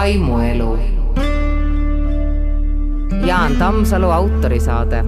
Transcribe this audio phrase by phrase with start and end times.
[0.00, 0.78] vaimuelu.
[3.26, 5.04] Jaan Tammsalu autorisaade.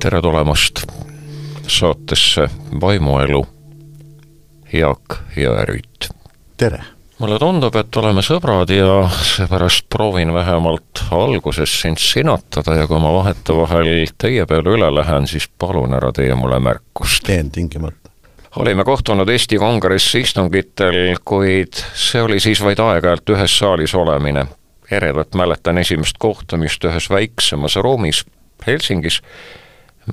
[0.00, 0.82] tere tulemast
[1.66, 2.50] saatesse
[2.80, 3.46] Vaimuelu.
[4.72, 6.10] Jaak Jõerüüt.
[6.56, 6.82] tere!
[7.18, 13.14] mulle tundub, et oleme sõbrad ja seepärast proovin vähemalt alguses sind sinatada ja kui ma
[13.14, 17.24] vahetevahel teie peale üle lähen, siis palun ära tee mulle märkust.
[17.24, 18.05] teen tingimata.
[18.56, 24.46] Olime kohtunud Eesti Kongressi istungitel, kuid see oli siis vaid aeg-ajalt ühes saalis olemine.
[24.90, 28.24] eredalt mäletan esimest kohtumist ühes väiksemas ruumis
[28.66, 29.22] Helsingis.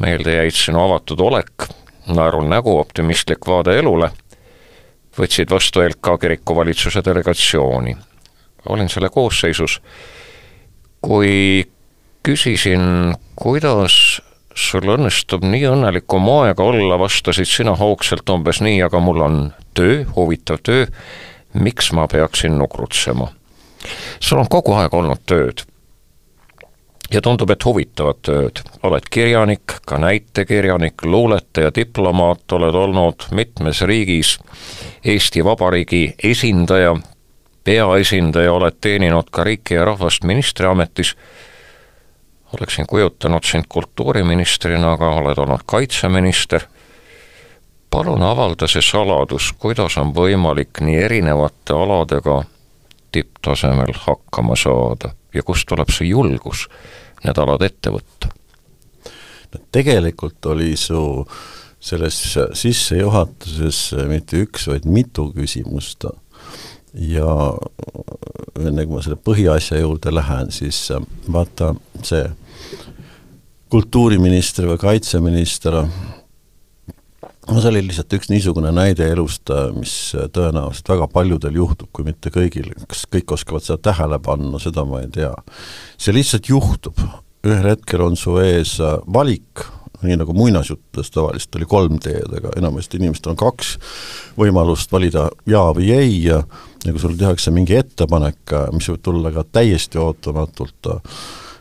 [0.01, 1.67] meelde jäid sinu avatud olek,
[2.07, 4.11] naerul nägu, optimistlik vaade elule
[5.17, 7.97] võtsid vastu LK kiriku valitsuse delegatsiooni.
[8.69, 9.81] olin selle koosseisus,
[11.01, 11.63] kui
[12.23, 14.21] küsisin, kuidas
[14.55, 19.37] sul õnnestub nii õnneliku moega olla, vastasid sina hoogsalt umbes nii, aga mul on
[19.73, 20.85] töö, huvitav töö,
[21.53, 23.31] miks ma peaksin nukrutsema?
[24.19, 25.65] sul on kogu aeg olnud tööd
[27.13, 28.61] ja tundub, et huvitavat tööd.
[28.83, 34.37] oled kirjanik, ka näitekirjanik, luuletaja, diplomaat, oled olnud mitmes riigis
[35.05, 36.95] Eesti Vabariigi esindaja,
[37.63, 41.15] peaesindaja, oled teeninud ka riiki ja rahvast ministriametis,
[42.53, 46.67] oleksin kujutanud sind kultuuriministrina, aga oled olnud kaitseminister,
[47.89, 52.43] palun avalda see saladus, kuidas on võimalik nii erinevate aladega
[53.13, 56.67] tipptasemel hakkama saada ja kust tuleb see julgus
[57.23, 58.31] need alad ette võtta?
[59.53, 60.99] no tegelikult oli su
[61.83, 62.17] selles
[62.57, 66.07] sissejuhatuses mitte üks, vaid mitu küsimust
[66.93, 67.27] ja
[68.59, 70.85] enne kui ma selle põhiasja juurde lähen, siis
[71.31, 71.73] vaata,
[72.05, 72.23] see
[73.73, 75.79] kultuuriminister või kaitseminister,
[77.49, 79.95] no see oli lihtsalt üks niisugune näide elust, mis
[80.35, 85.01] tõenäoliselt väga paljudel juhtub, kui mitte kõigil, kas kõik oskavad seda tähele panna, seda ma
[85.01, 85.33] ei tea.
[85.97, 87.01] see lihtsalt juhtub,
[87.47, 88.75] ühel hetkel on su ees
[89.09, 89.65] valik,
[90.03, 93.77] nii nagu muinasjuttudes tavaliselt oli kolm teed, aga enamasti inimestel on kaks
[94.37, 96.17] võimalust valida jaa või ei.
[96.27, 96.43] ja
[96.83, 100.89] ja kui sulle tehakse mingi ettepanek, mis võib tulla ka täiesti ootamatult,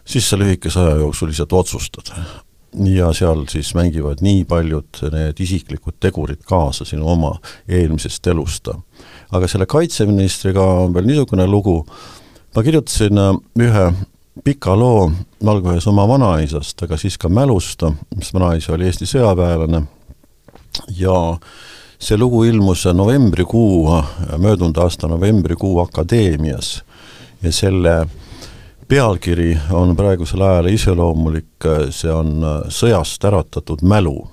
[0.05, 2.15] siis sa lühikese aja jooksul lihtsalt otsustad.
[2.85, 7.35] Ja seal siis mängivad nii paljud need isiklikud tegurid kaasa sinu oma
[7.69, 8.69] eelmisest elust.
[9.33, 11.87] aga selle kaitseministriga on veel niisugune lugu,
[12.57, 13.93] ma kirjutasin äh, ühe
[14.45, 15.11] pika loo
[15.47, 17.85] alguses oma vanaisast, aga siis ka mälust,
[18.17, 19.83] mis vanaisa oli Eesti sõjaväelane.
[20.97, 21.17] Ja
[22.03, 24.03] see lugu ilmus novembrikuu,
[24.39, 26.83] möödunud aasta novembrikuu Akadeemias.
[27.43, 28.07] Ja selle
[28.93, 31.65] pealkiri on praegusel ajal iseloomulik,
[31.97, 34.27] see on äh, sõjast äratatud mälu.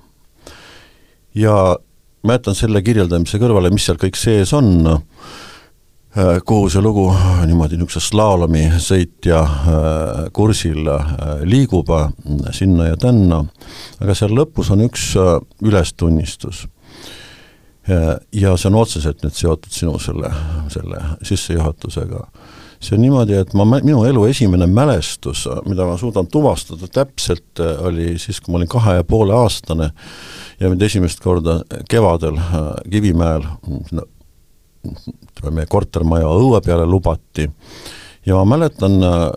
[1.36, 1.78] ja
[2.28, 7.06] ma jätan selle kirjeldamise kõrvale, mis seal kõik sees on, äh, kuhu see lugu
[7.48, 10.92] niimoodi niisuguse slaalomi sõitja äh, kursil
[11.48, 11.96] liigub
[12.52, 13.46] sinna ja tänna,
[14.04, 15.14] aga seal lõpus on üks
[15.64, 16.66] ülestunnistus.
[18.36, 20.30] Ja see on otseselt nüüd seotud sinu selle,
[20.70, 22.28] selle sissejuhatusega
[22.80, 28.14] see on niimoodi, et ma, minu elu esimene mälestus, mida ma suudan tuvastada täpselt, oli
[28.22, 29.92] siis, kui ma olin kahe ja poole aastane
[30.60, 31.60] ja mind esimest korda
[31.92, 32.60] kevadel äh,
[32.92, 33.46] Kivimäel
[33.92, 34.06] no,
[35.52, 37.50] meie kortermaja õue peale lubati.
[38.28, 39.28] Ja ma mäletan, äh,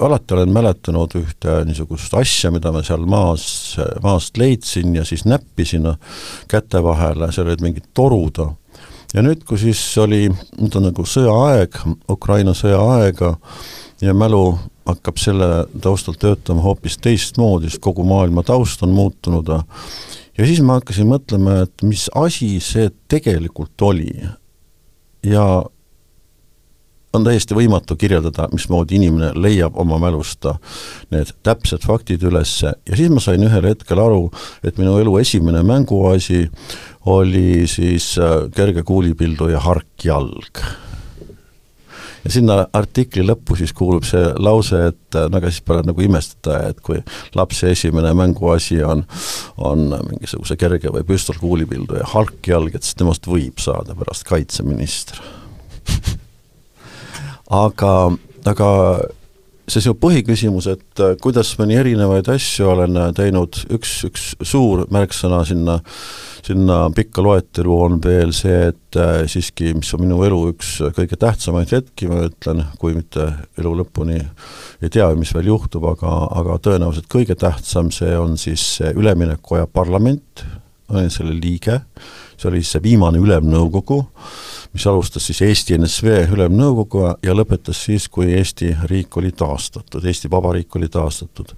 [0.00, 3.44] alati olen mäletanud ühte niisugust asja, mida ma seal maas,
[4.04, 5.88] maast leidsin ja siis näppisin
[6.48, 8.44] käte vahele, seal olid mingid torud
[9.14, 10.28] ja nüüd, kui siis oli,
[10.58, 11.80] nüüd on nagu sõjaaeg,
[12.12, 13.34] Ukraina sõjaaega
[14.04, 14.44] ja mälu
[14.90, 15.48] hakkab selle
[15.82, 21.62] taustal töötama hoopis teistmoodi, sest kogu maailma taust on muutunud ja siis ma hakkasin mõtlema,
[21.66, 24.14] et mis asi see tegelikult oli.
[25.26, 25.44] ja
[27.12, 30.46] on täiesti võimatu kirjeldada, mismoodi inimene leiab oma mälust
[31.10, 34.28] need täpsed faktid üles ja siis ma sain ühel hetkel aru,
[34.62, 36.44] et minu elu esimene mänguasi
[37.06, 40.62] oli siis äh, kerge kuulipilduja harkjalg.
[42.24, 46.04] ja sinna artikli lõppu siis kuulub see lause, et äh, no aga siis pole nagu
[46.04, 47.00] imestada, et kui
[47.34, 49.06] lapse esimene mänguasi on,
[49.56, 55.22] on mingisuguse kerge või püstolkuulipilduja harkjalg, et siis temast võib saada pärast kaitseminister
[57.64, 57.94] aga,
[58.46, 58.68] aga
[59.70, 64.26] see sinu põhiküsimus, et äh, kuidas ma nii erinevaid asju olen äh, teinud, üks, üks
[64.46, 65.78] suur märksõna sinna,
[66.46, 71.18] sinna pikka loetelu on veel see, et äh, siiski, mis on minu elu üks kõige
[71.20, 73.30] tähtsamaid hetki, ma ütlen, kui mitte
[73.60, 78.64] elu lõpuni ei tea, mis veel juhtub, aga, aga tõenäoliselt kõige tähtsam, see on siis
[78.80, 80.44] see üleminekuaja parlament,
[80.90, 81.80] olin selle liige,
[82.40, 83.98] see oli siis see viimane ülemnõukogu,
[84.72, 90.30] mis alustas siis Eesti NSV ülemnõukoguga ja lõpetas siis, kui Eesti riik oli taastatud, Eesti
[90.30, 91.52] Vabariik oli taastatud.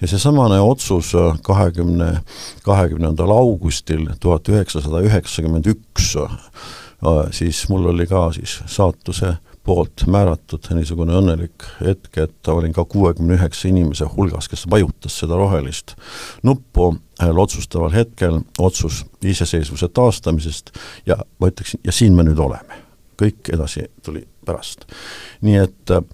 [0.00, 2.20] ja seesamane otsus kahekümne,
[2.62, 6.16] kahekümnendal augustil tuhat üheksasada üheksakümmend üks,
[7.30, 9.36] siis mul oli ka siis saatuse
[9.68, 15.36] poolt määratud niisugune õnnelik hetk, et olin ka kuuekümne üheksa inimese hulgas, kes vajutas seda
[15.36, 15.94] rohelist
[16.46, 20.72] nuppu ühel otsustaval hetkel, otsus iseseisvuse taastamisest
[21.06, 22.84] ja ma ütleksin, ja siin me nüüd oleme.
[23.18, 24.86] kõik edasi tuli pärast.
[25.42, 26.04] nii et äh,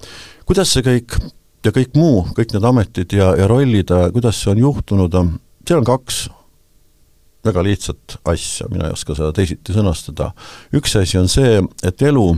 [0.48, 1.18] kuidas see kõik
[1.64, 5.36] ja kõik muu, kõik need ametid ja, ja rollid, äh, kuidas see on juhtunud, äh,
[5.68, 6.24] seal on kaks
[7.44, 10.32] väga lihtsat asja, mina ei oska seda teisiti sõnastada.
[10.74, 12.32] üks asi on see, et elu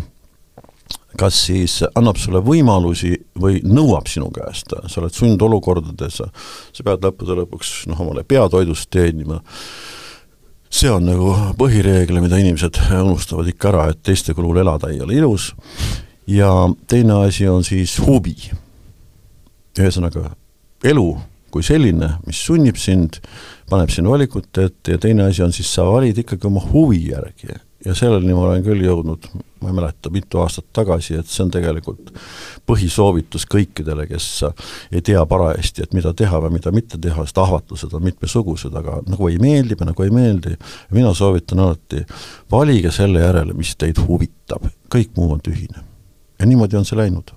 [1.19, 7.39] kas siis annab sulle võimalusi või nõuab sinu käest, sa oled sundolukordades, sa pead lõppude
[7.43, 9.41] lõpuks noh, omale peatoidust teenima,
[10.71, 15.17] see on nagu põhireegel, mida inimesed unustavad ikka ära, et teiste kulul elada ei ole
[15.21, 15.53] ilus,
[16.27, 16.51] ja
[16.89, 18.37] teine asi on siis huvi.
[19.77, 20.31] ühesõnaga,
[20.85, 21.09] elu
[21.53, 23.21] kui selline, mis sunnib sind,
[23.71, 27.55] paneb sinu valikute ette ja teine asi on siis, sa valid ikkagi oma huvi järgi
[27.87, 29.29] ja selleni ma olen küll jõudnud,
[29.63, 32.11] ma ei mäleta, mitu aastat tagasi, et see on tegelikult
[32.67, 34.27] põhisoovitus kõikidele, kes
[34.91, 39.01] ei tea parajasti, et mida teha või mida mitte teha, sest ahvatlused on mitmesugused, aga
[39.07, 40.57] nagu ei meeldi või nagu ei meeldi,
[40.97, 42.03] mina soovitan alati,
[42.53, 45.85] valige selle järele, mis teid huvitab, kõik muu on tühine.
[46.39, 47.33] ja niimoodi on see läinud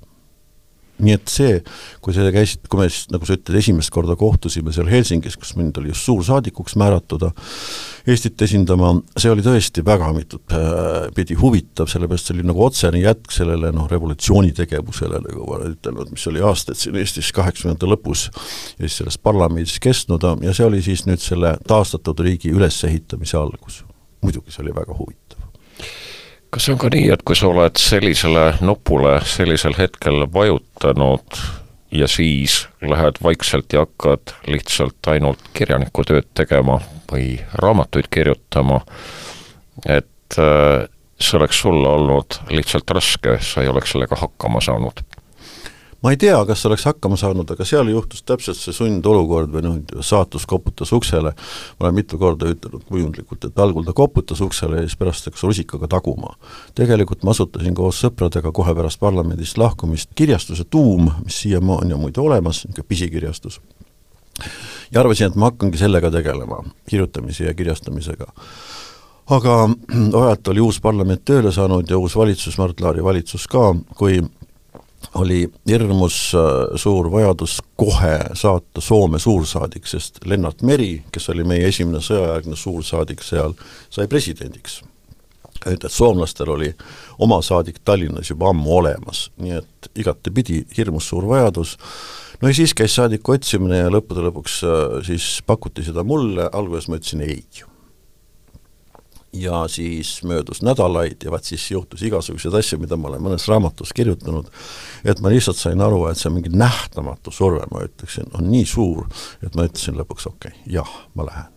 [1.04, 1.60] nii et see,
[2.04, 5.56] kui sa käisid, kui me siis, nagu sa ütled, esimest korda kohtusime seal Helsingis, kus
[5.60, 7.28] mind oli just suursaadikuks määratud
[8.10, 13.02] Eestit esindama, see oli tõesti väga mitut äh, pidi huvitav, sellepärast see oli nagu otsene
[13.04, 18.28] jätk sellele noh, revolutsioonitegevusele, nagu ma olen ütelnud, mis oli aastaid siin Eestis kaheksakümnendate lõpus
[18.30, 23.84] ja siis selles parlamendis kestnud ja see oli siis nüüd selle taastatud riigi ülesehitamise algus.
[24.24, 25.39] muidugi see oli väga huvitav
[26.50, 31.42] kas on ka nii, et kui sa oled sellisele nupule sellisel hetkel vajutanud
[31.92, 36.80] ja siis lähed vaikselt ja hakkad lihtsalt ainult kirjanikutööd tegema
[37.12, 38.82] või raamatuid kirjutama,
[39.86, 40.86] et äh,
[41.20, 45.02] see oleks sulle olnud lihtsalt raske, sa ei oleks sellega hakkama saanud
[46.04, 49.80] ma ei tea, kas oleks hakkama saanud, aga seal juhtus täpselt see sundolukord või noh,
[50.06, 54.88] saatus koputas uksele, ma olen mitu korda ütelnud kujundlikult, et algul ta koputas uksele ja
[54.88, 56.36] siis pärast hakkas rusikaga taguma.
[56.76, 62.22] tegelikult ma asutasin koos sõpradega kohe pärast parlamendist lahkumist kirjastuse Tuum, mis siiamaani on muide
[62.22, 63.60] olemas, niisugune pisikirjastus,
[64.92, 68.32] ja arvasin, et ma hakkangi sellega tegelema, kirjutamise ja kirjastamisega.
[69.30, 69.56] Aga
[70.24, 74.22] ajalt oli uus parlament tööle saanud ja uus valitsus, Mart Laari valitsus ka, kui
[75.16, 81.68] oli hirmus äh, suur vajadus kohe saata Soome suursaadik, sest Lennart Meri, kes oli meie
[81.68, 83.56] esimene sõjajärgne suursaadik seal,
[83.90, 84.82] sai presidendiks.
[85.66, 86.74] et, et soomlastel oli
[87.20, 91.78] oma saadik Tallinnas juba ammu olemas, nii et igatepidi hirmus suur vajadus,
[92.42, 96.88] no ja siis käis saadiku otsimine ja lõppude lõpuks äh, siis pakuti seda mulle, alguses
[96.88, 97.42] ma ütlesin ei
[99.34, 103.94] ja siis möödus nädalaid ja vaat siis juhtus igasuguseid asju, mida ma olen mõnes raamatus
[103.94, 104.50] kirjutanud,
[105.06, 109.06] et ma lihtsalt sain aru, et see mingi nähtamatu surve, ma ütleksin, on nii suur,
[109.46, 111.54] et ma ütlesin lõpuks okei okay,, jah, ma lähen.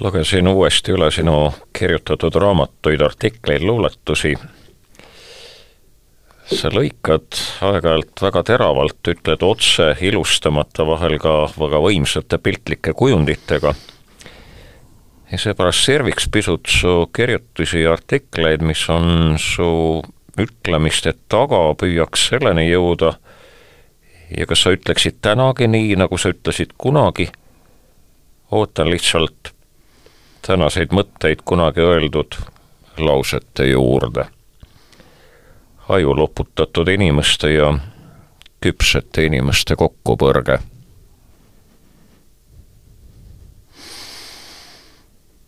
[0.00, 4.34] lugesin uuesti üle sinu kirjutatud raamatuid, artikleid, luuletusi.
[6.44, 13.72] sa lõikad aeg-ajalt väga teravalt, ütled otse, ilustamata, vahel ka väga võimsate piltlike kujunditega
[15.32, 20.02] ja seepärast serviks pisut su kirjutisi ja artikleid, mis on su
[20.40, 23.14] ütlemiste taga, püüaks selleni jõuda.
[24.36, 27.28] Ja kas sa ütleksid tänagi nii, nagu sa ütlesid kunagi,
[28.50, 29.52] ootan lihtsalt
[30.46, 32.36] tänaseid mõtteid kunagi öeldud
[32.98, 34.26] lausete juurde.
[35.88, 37.74] aju loputatud inimeste ja
[38.60, 40.58] küpsete inimeste kokkupõrge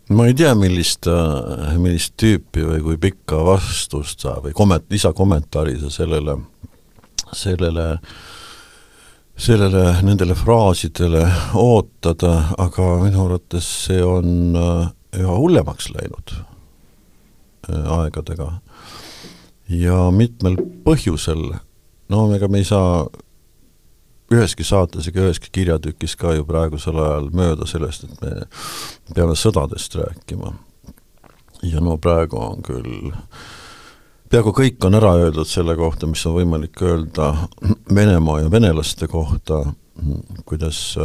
[0.09, 5.77] ma ei tea, millist, äh, millist tüüpi või kui pikka vastust sa või komment-, lisakommentaari
[5.81, 6.37] sa sellele,
[7.35, 7.87] sellele,
[9.35, 11.25] sellele, nendele fraasidele
[11.59, 12.23] ootad,
[12.57, 14.87] aga minu arvates see on äh,
[15.19, 18.51] üha hullemaks läinud äh, aegadega.
[19.67, 21.49] ja mitmel põhjusel,
[22.07, 23.07] no ega me ei saa
[24.33, 29.95] üheski saates ega üheski kirjatükis ka ju praegusel ajal mööda sellest, et me peame sõdadest
[29.99, 30.53] rääkima.
[31.63, 33.11] ja no praegu on küll,
[34.29, 37.33] peaaegu kõik on ära öeldud selle kohta, mis on võimalik öelda
[37.95, 39.63] Venemaa ja venelaste kohta,
[40.45, 40.97] kuidas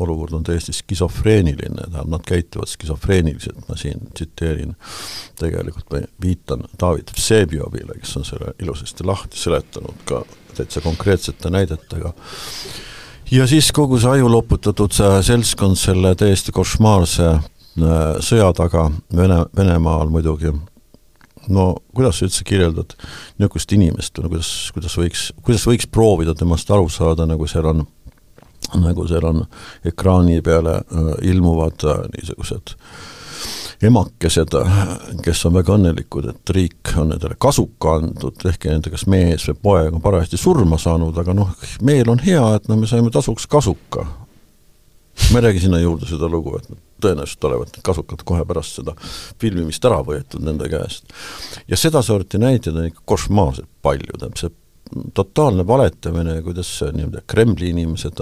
[0.00, 4.72] olukord on täiesti skisofreeniline, tähendab, nad käituvad skisofreeniliselt, ma siin tsiteerin,
[5.38, 10.22] tegelikult ma viitan David Vsebiovile, kes on selle ilusasti lahti seletanud ka
[10.56, 12.12] täitsa konkreetsete näidetega,
[13.32, 17.40] ja siis kogu see ajuloputatud see seltskond selle täiesti košmaarse äh,
[18.24, 20.52] sõja taga Vene, Venemaal muidugi,
[21.48, 22.94] no kuidas sa üldse kirjeldad
[23.38, 27.84] niisugust inimest, no kuidas, kuidas võiks, kuidas võiks proovida temast aru saada, nagu seal on
[28.78, 29.42] nagu seal on
[29.84, 32.76] ekraani peale äh, ilmuvad äh, niisugused
[33.82, 34.54] emakesed,
[35.24, 39.58] kes on väga õnnelikud, et riik on nendele kasuka andnud, ehkki nende kas mees või
[39.66, 41.50] poeg on parajasti surma saanud, aga noh,
[41.82, 44.06] meel on hea, et no me saime tasuks kasuka.
[45.32, 46.68] ma ei räägi sinna juurde seda lugu, et
[47.02, 48.94] tõenäoliselt olevat need kasukad kohe pärast seda
[49.42, 51.12] filmimist ära võetud nende käest.
[51.68, 54.54] ja sedasorti näiteid on ikka košmaarselt palju, tähendab see
[55.14, 58.20] totaalne valetamine, kuidas nii-öelda Kremli inimesed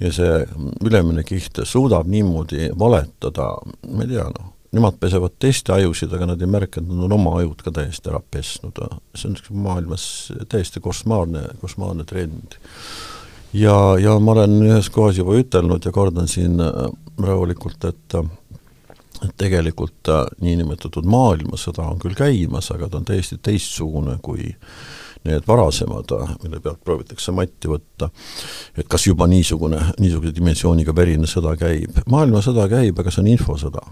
[0.00, 0.38] ja see
[0.86, 3.52] ülemine kiht suudab niimoodi valetada,
[3.88, 7.16] ma ei tea, noh, nemad pesevad teiste ajusid, aga nad ei märka, et nad on
[7.16, 8.78] oma ajud ka täiesti ära pesnud,
[9.14, 10.04] see on maailmas
[10.52, 12.56] täiesti košmaarne, košmaarne trend.
[13.52, 16.86] ja, ja ma olen ühes kohas juba ütelnud ja kordan siin äh,
[17.18, 18.20] rahulikult, et
[19.20, 24.99] et tegelikult äh, niinimetatud maailmasõda on küll käimas, aga ta on täiesti teistsugune kui äh,
[25.24, 26.12] need varasemad,
[26.42, 28.10] mille pealt proovitakse matti võtta,
[28.76, 32.00] et kas juba niisugune, niisuguse dimensiooniga verine sõda käib.
[32.10, 33.84] maailmasõda käib, aga see on infosõda.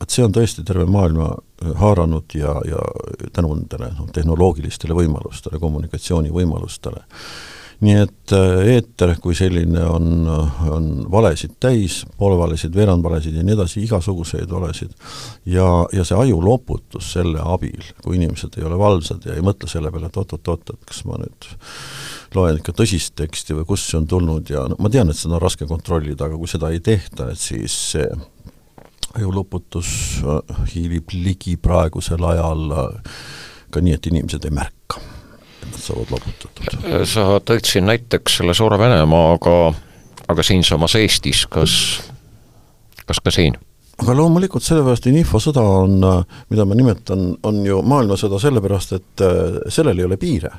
[0.00, 1.32] et see on tõesti terve maailma
[1.80, 2.82] haaranud ja, ja
[3.32, 7.02] tänu nendele noh, tehnoloogilistele võimalustele, kommunikatsioonivõimalustele
[7.84, 10.26] nii et äh, eeter kui selline on,
[10.66, 14.94] on valesid täis, poolvalesid, veerandvalesid ja nii edasi, igasuguseid valesid,
[15.46, 19.92] ja, ja see ajuloputus selle abil, kui inimesed ei ole valvsad ja ei mõtle selle
[19.94, 21.50] peale, et oot-oot-oot, et kas ma nüüd
[22.34, 25.38] loen ikka tõsist teksti või kust see on tulnud ja no ma tean, et seda
[25.38, 28.08] on raske kontrollida, aga kui seda ei tehta, et siis see
[29.14, 29.92] ajuloputus
[30.24, 33.14] äh, hiilib ligi praegusel ajal äh,
[33.70, 35.00] ka nii, et inimesed ei märka
[35.64, 37.06] nad saavad loputatud.
[37.08, 39.56] sa tõid siin näiteks selle Suure Venemaa, aga,
[40.28, 41.74] aga siinsamas Eestis, kas,
[43.06, 43.58] kas ka siin?
[43.98, 45.98] aga loomulikult sellepärast infosõda on,
[46.50, 50.52] mida ma nimetan, on ju maailmasõda sellepärast, et äh, sellel ei ole piire.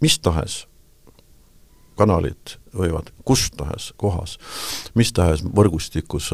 [0.00, 0.64] mis tahes
[1.98, 4.38] kanalid võivad kus tahes kohas,
[4.94, 6.30] mis tahes võrgustikus,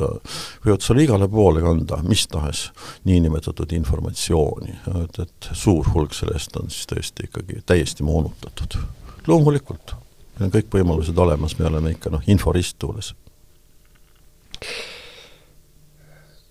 [0.65, 2.69] võivad sulle igale poole kanda mis tahes
[3.09, 8.79] niinimetatud informatsiooni, et, et suur hulk sellest on siis tõesti ikkagi täiesti moonutatud.
[9.27, 9.97] loomulikult,
[10.37, 13.15] meil on kõik võimalused olemas, me oleme ikka noh, info risttuules.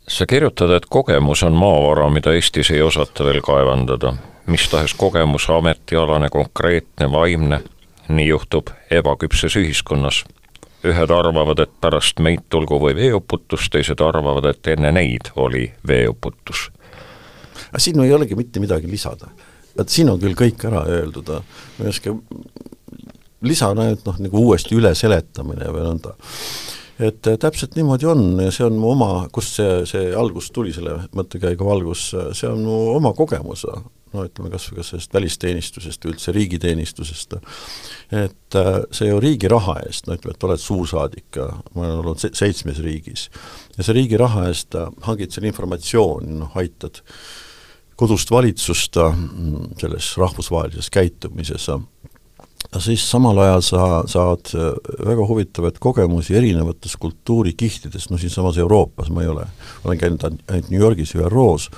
[0.07, 4.13] sa kirjutad, et kogemus on maavara, mida Eestis ei osata veel kaevandada.
[4.45, 7.61] mis tahes kogemus, ametialane, konkreetne, vaimne
[8.09, 10.23] nii juhtub ebaküpses ühiskonnas.
[10.83, 16.69] ühed arvavad, et pärast meid tulgu või veeuputus, teised arvavad, et enne neid oli veeuputus.
[17.69, 19.27] aga siin ei olegi mitte midagi lisada.
[19.79, 22.15] et siin on küll kõik ära öeldud, ma ei oska
[23.41, 26.15] lisada ainult noh, nagu uuesti üle seletamine või nõnda
[26.99, 30.99] et täpselt niimoodi on ja see on mu oma, kust see, see algus tuli, selle
[31.15, 33.65] mõttekäigu algus, see on mu oma kogemus
[34.13, 37.37] no ütleme kas või kas sellest välisteenistusest või üldse riigiteenistusest,
[38.13, 41.39] et äh, see ju riigi raha eest, no ütleme, et oled suursaadik,
[41.73, 43.29] ma olen olnud se-, seitsmes riigis,
[43.77, 47.01] ja see riigi raha eest äh, hangid selle informatsiooni, noh, aitad
[47.99, 49.17] kodust valitsust äh,
[49.81, 51.69] selles rahvusvahelises käitumises,
[52.81, 54.53] siis samal ajal sa saad
[55.05, 59.45] väga huvitavaid kogemusi erinevates kultuurikihtides, no siinsamas Euroopas ma ei ole,
[59.85, 61.69] olen käinud ainult New Yorgis ÜRO-s,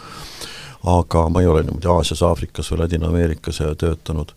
[0.85, 4.33] aga ma ei ole niimoodi Aasias, Aafrikas või Ladina-Ameerikas töötanud.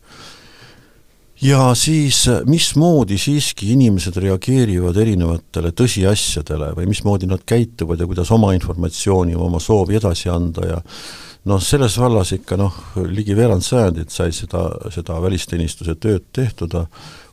[1.43, 8.53] ja siis, mismoodi siiski inimesed reageerivad erinevatele tõsiasjadele või mismoodi nad käituvad ja kuidas oma
[8.57, 10.81] informatsiooni, oma soovi edasi anda ja
[11.45, 12.75] noh, selles vallas ikka noh,
[13.07, 16.75] ligi veerand sajandit sai seda, seda välisteenistuse tööd tehtud,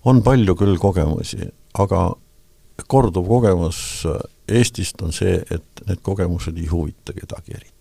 [0.06, 1.48] on palju küll kogemusi,
[1.80, 2.12] aga
[2.88, 4.06] korduv kogemus
[4.46, 7.75] Eestist on see, et need kogemused ei huvita kedagi eriti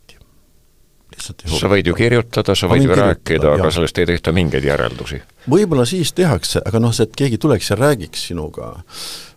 [1.14, 1.60] lihtsalt ei huvita.
[1.60, 5.20] sa võid ju kirjutada, sa võid ju rääkida, aga sellest ei tehta mingeid järeldusi.
[5.50, 8.72] võib-olla siis tehakse, aga noh, see, et keegi tuleks ja räägiks sinuga,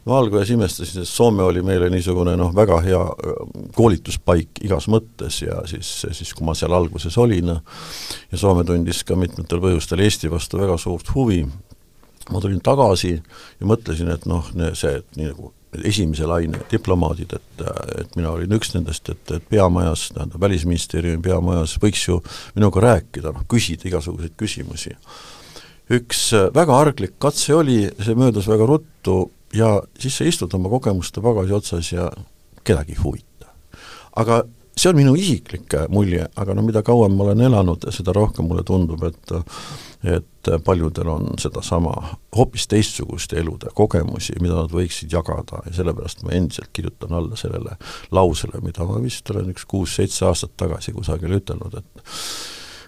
[0.08, 3.04] ma alguses imestasin, et Soome oli meile niisugune noh, väga hea
[3.76, 9.20] koolituspaik igas mõttes ja siis, siis kui ma seal alguses olin ja Soome tundis ka
[9.20, 11.44] mitmetel põhjustel Eesti vastu väga suurt huvi,
[12.32, 15.54] ma tulin tagasi ja mõtlesin, et noh, see, et nii nagu
[15.86, 17.64] esimese laine diplomaadid, et,
[18.02, 22.20] et mina olin üks nendest, et, et peamajas, tähendab Välisministeeriumi peamajas võiks ju
[22.56, 24.96] minuga rääkida, noh, küsida igasuguseid küsimusi.
[25.94, 29.20] üks äh, väga arglik katse oli, see möödus väga ruttu
[29.56, 32.10] ja siis sa istud oma kogemuste pagasi otsas ja
[32.64, 33.52] kedagi ei huvita.
[34.16, 34.44] aga
[34.78, 38.66] see on minu isiklik mulje, aga no mida kauem ma olen elanud, seda rohkem mulle
[38.68, 39.38] tundub, et
[40.06, 41.92] et paljudel on sedasama
[42.38, 47.74] hoopis teistsugust elude kogemusi, mida nad võiksid jagada ja sellepärast ma endiselt kirjutan alla sellele
[48.14, 52.06] lausele, mida ma vist olen üks kuus-seitse aastat tagasi kusagil ütelnud, et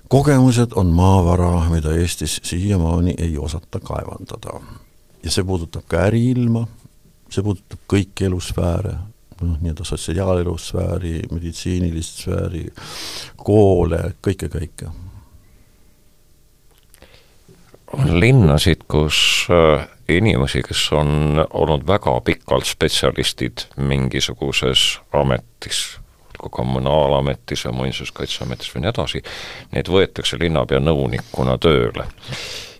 [0.09, 4.59] kogemused on maavara, mida Eestis siiamaani ei osata kaevandada.
[5.23, 6.67] ja see puudutab ka äriilma,
[7.29, 8.95] see puudutab kõiki elusfääre,
[9.41, 12.65] noh, nii-öelda sotsiaalelusfääri, meditsiinilist sfääri,
[13.37, 14.91] koole, kõike, kõike.
[17.89, 25.97] on linnasid, kus äh, inimesi, kes on olnud väga pikalt spetsialistid mingisuguses ametis,
[26.39, 29.23] ka kommunaalametis ja muinsuskaitseametis või nii edasi,
[29.73, 32.05] neid võetakse linnapea nõunikuna tööle.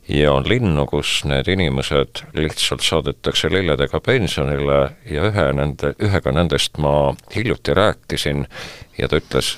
[0.09, 6.77] Ja on linnu, kus need inimesed lihtsalt saadetakse lilledega pensionile ja ühe nende, ühega nendest
[6.81, 8.45] ma hiljuti rääkisin
[8.97, 9.53] ja ta ütles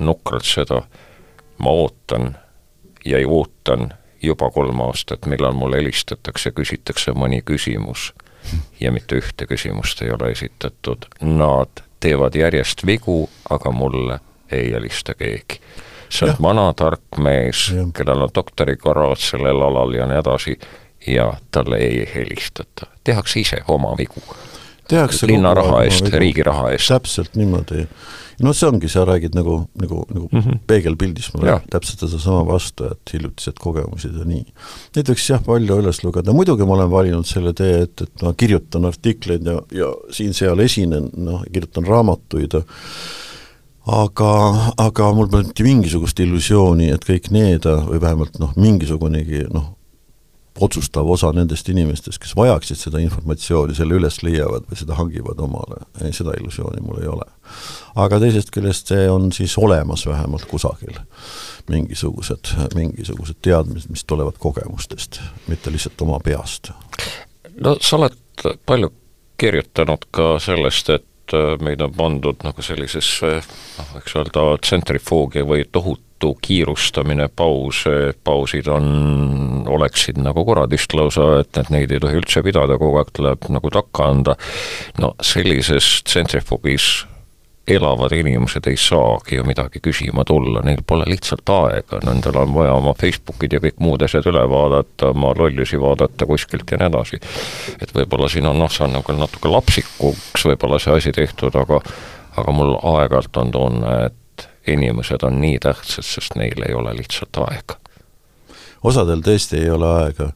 [0.00, 0.82] nukralt seda,
[1.58, 2.34] ma ootan
[3.04, 8.12] ja ootan juba kolm aastat, millal mulle helistatakse, küsitakse mõni küsimus
[8.80, 14.20] ja mitte ühte küsimust ei ole esitatud, nad teevad järjest vigu, aga mulle
[14.52, 15.60] ei helista keegi.
[16.08, 20.58] Sa oled vana tark mees, kellel on doktorikraad sellel alal ja nii edasi,
[21.06, 24.20] ja talle ei helistata, tehakse ise oma vigu.
[25.26, 26.88] linna raha eest, riigi raha eest.
[26.88, 27.86] täpselt niimoodi
[28.42, 30.58] no see ongi, sa räägid nagu, nagu, nagu mm -hmm.
[30.66, 34.44] peegelpildis mulle täpselt sedasama vastu, et hiljutised kogemused ja nii.
[34.96, 38.34] Neid võiks jah, palju üles lugeda, muidugi ma olen valinud selle tee, et, et ma
[38.34, 42.58] kirjutan artikleid ja, ja siin-seal esinen, noh, kirjutan raamatuid,
[43.86, 44.32] aga,
[44.80, 49.74] aga mul pole mitte mingisugust illusiooni, et kõik need või vähemalt noh, mingisugunegi noh,
[50.60, 55.80] otsustav osa nendest inimestest, kes vajaksid seda informatsiooni, selle üles leiavad või seda hangivad omale,
[56.00, 57.26] ei, seda illusiooni mul ei ole.
[57.98, 61.00] aga teisest küljest see on siis olemas vähemalt kusagil,
[61.70, 65.20] mingisugused, mingisugused teadmised, mis tulevad kogemustest,
[65.50, 66.70] mitte lihtsalt oma peast.
[67.58, 68.92] no sa oled palju
[69.36, 71.08] kirjutanud ka sellest, et
[71.64, 77.84] meid on pandud nagu sellisesse noh, võiks öelda tsentrifoogia või tohutu kiirustamine, paus,
[78.24, 78.86] pausid on,
[79.68, 83.72] oleksid nagu kuradist lausa, et, et neid ei tohi üldse pidada, kogu aeg tuleb nagu
[83.72, 84.36] takka anda.
[85.00, 87.04] no sellises tsentrifugis
[87.68, 92.74] elavad inimesed ei saagi ju midagi küsima tulla, neil pole lihtsalt aega, nendel on vaja
[92.76, 97.20] oma Facebookid ja kõik muud asjad üle vaadata, oma lollusi vaadata kuskilt ja nii edasi.
[97.80, 101.80] et võib-olla siin on noh, see on nagu natuke lapsikuks võib-olla see asi tehtud, aga
[102.36, 107.38] aga mul aeg-ajalt on tunne, et inimesed on nii tähtsad, sest neil ei ole lihtsalt
[107.46, 107.78] aega.
[108.84, 110.30] osadel tõesti ei ole aega,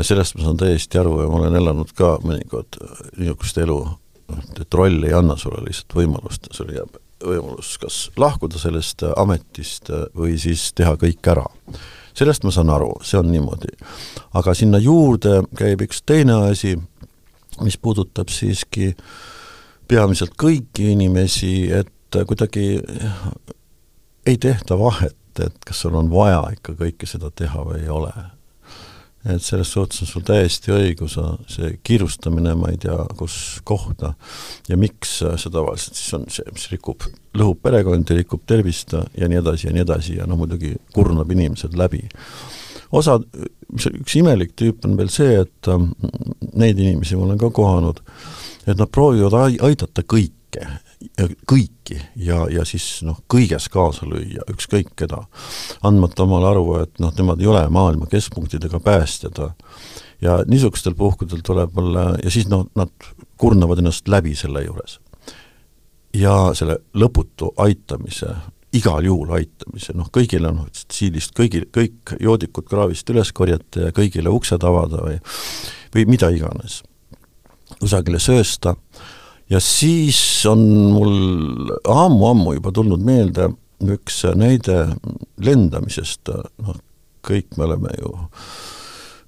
[0.00, 2.78] sellest ma saan täiesti aru ja ma olen elanud ka mõnikord
[3.18, 3.80] niisugust elu,
[4.60, 10.36] et roll ei anna sulle lihtsalt võimalust, sul jääb võimalus kas lahkuda sellest ametist või
[10.38, 11.46] siis teha kõik ära.
[12.14, 13.72] sellest ma saan aru, see on niimoodi.
[14.34, 16.76] aga sinna juurde käib üks teine asi,
[17.60, 18.94] mis puudutab siiski
[19.88, 22.80] peamiselt kõiki inimesi, et et kuidagi
[24.26, 28.12] ei tehta vahet, et kas sul on vaja ikka kõike seda teha või ei ole.
[29.26, 31.16] Et selles suhtes on sul täiesti õigus,
[31.50, 34.12] see kiirustamine, ma ei tea, kus kohta
[34.68, 39.40] ja miks see tavaliselt siis on see, mis rikub, lõhub perekondi, rikub tervist ja nii
[39.42, 42.04] edasi ja nii edasi ja noh, muidugi kurnab inimesed läbi.
[42.94, 43.18] Osa,
[43.74, 45.72] mis üks imelik tüüp on veel see, et
[46.54, 48.00] neid inimesi ma olen ka kohanud,
[48.64, 50.64] et nad proovivad aidata kõike,
[51.50, 55.24] kõiki ja, ja siis noh, kõiges kaasa lüüa, ükskõik keda.
[55.82, 59.40] andmata omale aru, et noh, nemad ei ole maailma keskpunktidega päästjad.
[60.20, 62.90] ja niisugustel puhkudel tuleb olla, ja siis noh, nad
[63.36, 65.00] kurnavad ennast läbi selle juures.
[66.14, 68.34] ja selle lõputu aitamise,
[68.72, 74.30] igal juhul aitamise, noh kõigile noh, siilist kõigil, kõik joodikud kraavist üles korjata ja kõigile
[74.30, 75.18] uksed avada või
[75.94, 76.82] või mida iganes.
[77.80, 78.74] kusagile söösta
[79.50, 83.50] ja siis on mul ammu-ammu juba tulnud meelde
[83.88, 84.80] üks näide
[85.44, 86.32] lendamisest,
[86.64, 86.82] noh,
[87.26, 88.12] kõik me oleme ju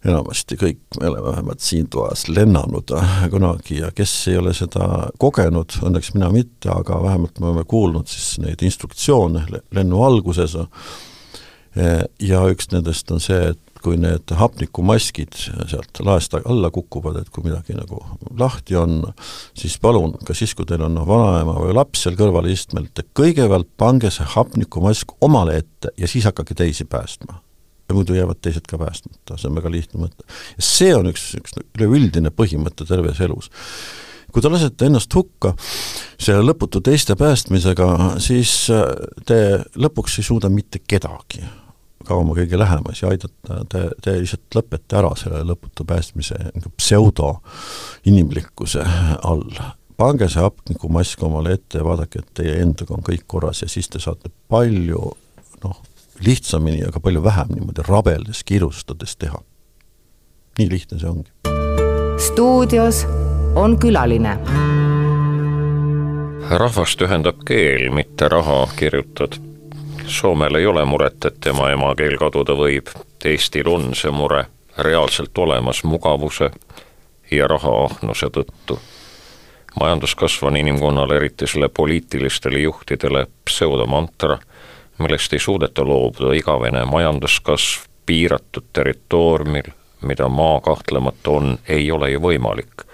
[0.04, 2.92] enamasti kõik me oleme vähemalt siin toas lennanud
[3.30, 8.08] kunagi ja kes ei ole seda kogenud, õnneks mina mitte, aga vähemalt me oleme kuulnud
[8.08, 9.44] siis neid instruktsioone
[9.76, 10.56] lennu alguses.
[12.20, 17.44] Ja üks nendest on see, et kui need hapnikumaskid sealt laest alla kukuvad, et kui
[17.46, 18.00] midagi nagu
[18.38, 19.00] lahti on,
[19.56, 23.04] siis palun, ka siis, kui teil on noh, vanaema või laps seal kõrval istmel, te
[23.16, 27.40] kõigepealt pange see hapnikumask omale ette ja siis hakake teisi päästma.
[27.90, 30.28] ja muidu jäävad teised ka päästmata, see on väga lihtne mõte.
[30.56, 33.50] ja see on üks, üks üleüldine põhimõte terves elus.
[34.30, 35.54] kui te lasete ennast hukka
[36.18, 38.84] selle lõputu teiste päästmisega, siis äh,
[39.26, 41.42] te lõpuks ei suuda mitte kedagi
[42.06, 46.36] ka oma kõige lähemas ja aidata, te, te lihtsalt lõpete ära selle lõputu päästmise
[46.78, 48.82] pseudo-inimlikkuse
[49.28, 49.44] all.
[50.00, 53.88] pange see hapnikumask omale ette ja vaadake, et teie endaga on kõik korras ja siis
[53.92, 55.02] te saate palju
[55.64, 55.76] noh,
[56.24, 59.38] lihtsamini, aga palju vähem niimoodi rabeldes, kirustades teha.
[60.58, 61.30] nii lihtne see ongi.
[62.30, 63.06] stuudios
[63.54, 64.38] on külaline.
[66.50, 69.49] rahvast ühendab keel, mitte raha, kirjutad
[70.10, 72.88] Soomel ei ole muret, et tema emakeel kaduda võib,
[73.24, 74.40] Eestil on see mure
[74.78, 76.48] reaalselt olemas mugavuse
[77.30, 78.78] ja rahaahnuse tõttu.
[79.80, 84.38] majanduskasv on inimkonnale, eriti selle poliitilistele juhtidele, pseudomantra,
[84.98, 89.70] millest ei suudeta loobuda, igavene majanduskasv piiratud territooriumil,
[90.02, 92.89] mida maa kahtlemata on, ei ole ju võimalik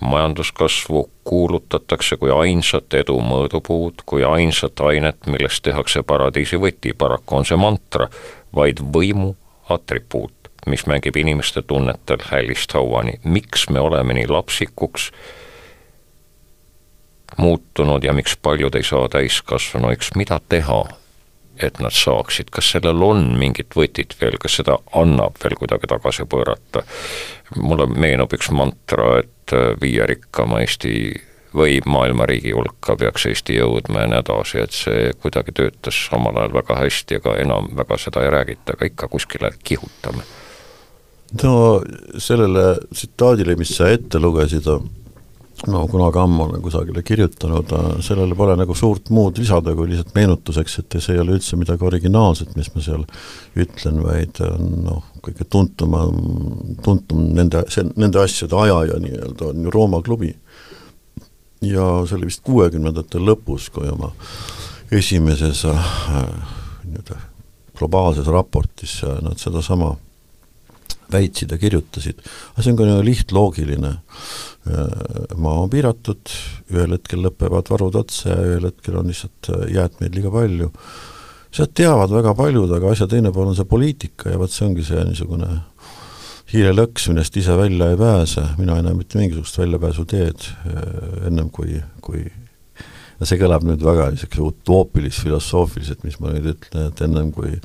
[0.00, 7.48] majanduskasvu kuulutatakse kui ainsat edu mõõdupuud, kui ainsat ainet, millest tehakse paradiisi võti, paraku on
[7.48, 8.08] see mantra,
[8.56, 9.34] vaid võimu
[9.68, 13.20] atribuut, mis mängib inimeste tunnetel hällist hauani.
[13.24, 15.10] miks me oleme nii lapsikuks
[17.36, 20.84] muutunud ja miks paljud ei saa täiskasvanuks, mida teha,
[21.62, 26.24] et nad saaksid, kas sellel on mingit võtit veel, kas seda annab veel kuidagi tagasi
[26.24, 26.82] pöörata?
[27.56, 30.94] mulle meenub üks mantra, et äh, viie rikkama Eesti
[31.56, 36.38] või maailma riigi hulka peaks Eesti jõudma ja nii edasi, et see kuidagi töötas omal
[36.38, 40.22] ajal väga hästi, aga enam väga seda ei räägita, aga ikka kuskile kihutame.
[41.42, 41.82] no
[42.18, 44.66] sellele tsitaadile, mis sa ette lugesid,
[45.66, 50.78] no kunagi ammu olen kusagile kirjutanud, sellele pole nagu suurt muud lisada, kui lihtsalt meenutuseks,
[50.78, 53.06] et see ei ole üldse midagi originaalset, mis ma seal
[53.58, 54.40] ütlen, vaid
[54.86, 55.96] noh, kõige tuntum,
[56.84, 60.34] tuntum nende, see, nende asjade ajaja nii-öelda on ju Rooma klubi.
[61.60, 64.12] ja see oli vist kuuekümnendate lõpus, kui oma
[64.90, 65.90] esimeses äh,
[66.84, 67.18] nii-öelda
[67.78, 69.94] globaalses raportis nad sedasama
[71.10, 72.20] väitsid ja kirjutasid,
[72.52, 73.94] aga see on ka niisugune lihtloogiline
[74.68, 76.28] Äh, maa on piiratud,
[76.68, 80.68] ühel hetkel lõpevad varud otsa ja ühel hetkel on lihtsalt äh, jäätmeid liiga palju.
[81.54, 84.86] Sealt teavad väga paljud, aga asja teine pool on see poliitika ja vot see ongi
[84.86, 85.48] see niisugune
[86.50, 91.78] hiirelõks, millest ise välja ei pääse, mina ei näe mitte mingisugust väljapääsuteed äh, ennem kui,
[92.02, 92.24] kui
[93.20, 97.58] ja see kõlab nüüd väga niisuguse utoopilis-filosoofiliselt, mis ma nüüd ütlen, et ennem kui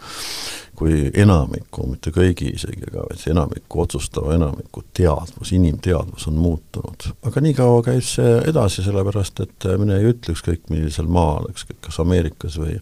[0.75, 7.07] kui enamiku, mitte kõigi isegi, aga enamiku, otsustava enamiku teadvus, inimteadvus on muutunud.
[7.25, 11.99] aga niikaua käib see edasi, sellepärast et mine ei ütle ükskõik millisel maal, ükskõik kas
[12.03, 12.77] Ameerikas või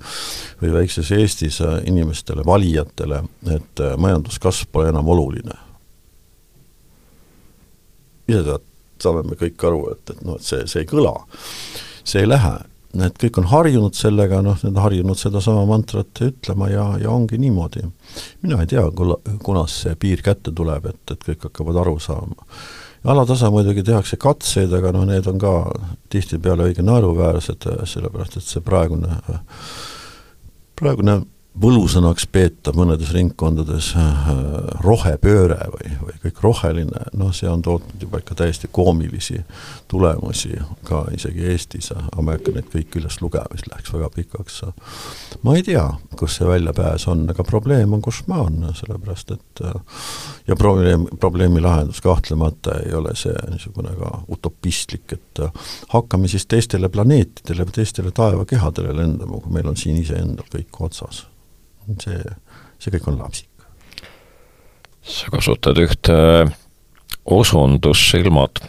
[0.61, 5.57] või väikses Eestis inimestele, valijatele, et majanduskasv pole enam oluline.
[8.27, 8.69] ise tead,
[9.03, 11.17] saame me kõik aru, et, et noh, et see, see ei kõla,
[12.03, 12.53] see ei lähe
[13.01, 17.39] et kõik on harjunud sellega, noh, need on harjunud sedasama mantrat ütlema ja, ja ongi
[17.41, 17.87] niimoodi.
[18.41, 18.85] mina ei tea,
[19.43, 22.47] kunas see piir kätte tuleb, et, et kõik hakkavad aru saama.
[23.03, 25.53] alatasa muidugi tehakse katseid, aga noh, need on ka
[26.13, 29.17] tihtipeale õige naeruväärsed, sellepärast et see praegune,
[30.79, 31.23] praegune
[31.61, 34.29] võlusõnaks peetav mõnedes ringkondades äh,
[34.81, 39.37] rohepööre või, või kõik roheline, noh, see on tootnud juba ikka täiesti koomilisi
[39.91, 40.55] tulemusi
[40.87, 44.61] ka isegi Eestis, aga ma ei hakka neid kõiki üles lugema, siis läheks väga pikaks.
[45.45, 45.83] ma ei tea,
[46.17, 50.07] kus see väljapääs on, aga probleem on, kus ma on, sellepärast et äh,
[50.47, 56.49] ja probleem, probleemi lahendus kahtlemata ei ole see niisugune ka utopistlik, et äh, hakkame siis
[56.49, 61.27] teistele planeetidele teistele taevakehadele lendama, kui meil on siin iseendal kõik otsas
[62.01, 62.19] see,
[62.79, 63.49] see kõik on lapsik.
[65.03, 66.17] sa kasutad ühte
[67.25, 68.61] osundussilmad,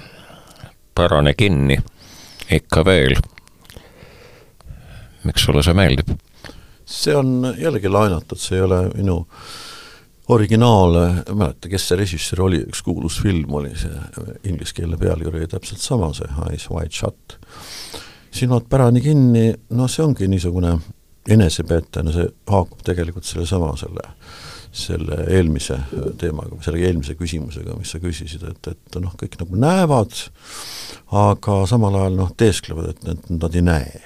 [0.95, 1.79] pärane kinni,
[2.51, 3.17] ikka veel.
[5.25, 6.11] miks sulle see meeldib?
[6.85, 9.23] see on jällegi laenatud, see ei ole minu
[10.29, 10.97] originaal,
[11.29, 13.95] ei mäleta, kes see režissöör oli, üks kuulus film oli see,
[14.51, 17.39] ingliskeelne pealkiri oli täpselt sama, see Eyes Wide Shut.
[18.35, 20.77] silmad pärani kinni, no see ongi niisugune
[21.31, 24.09] enesepeetena see haakub tegelikult sellesama, selle,
[24.75, 25.79] selle eelmise
[26.21, 30.19] teemaga, selle eelmise küsimusega, mis sa küsisid, et, et noh, kõik nagu näevad,
[31.25, 34.05] aga samal ajal noh, teesklevad, et need, nad ei näe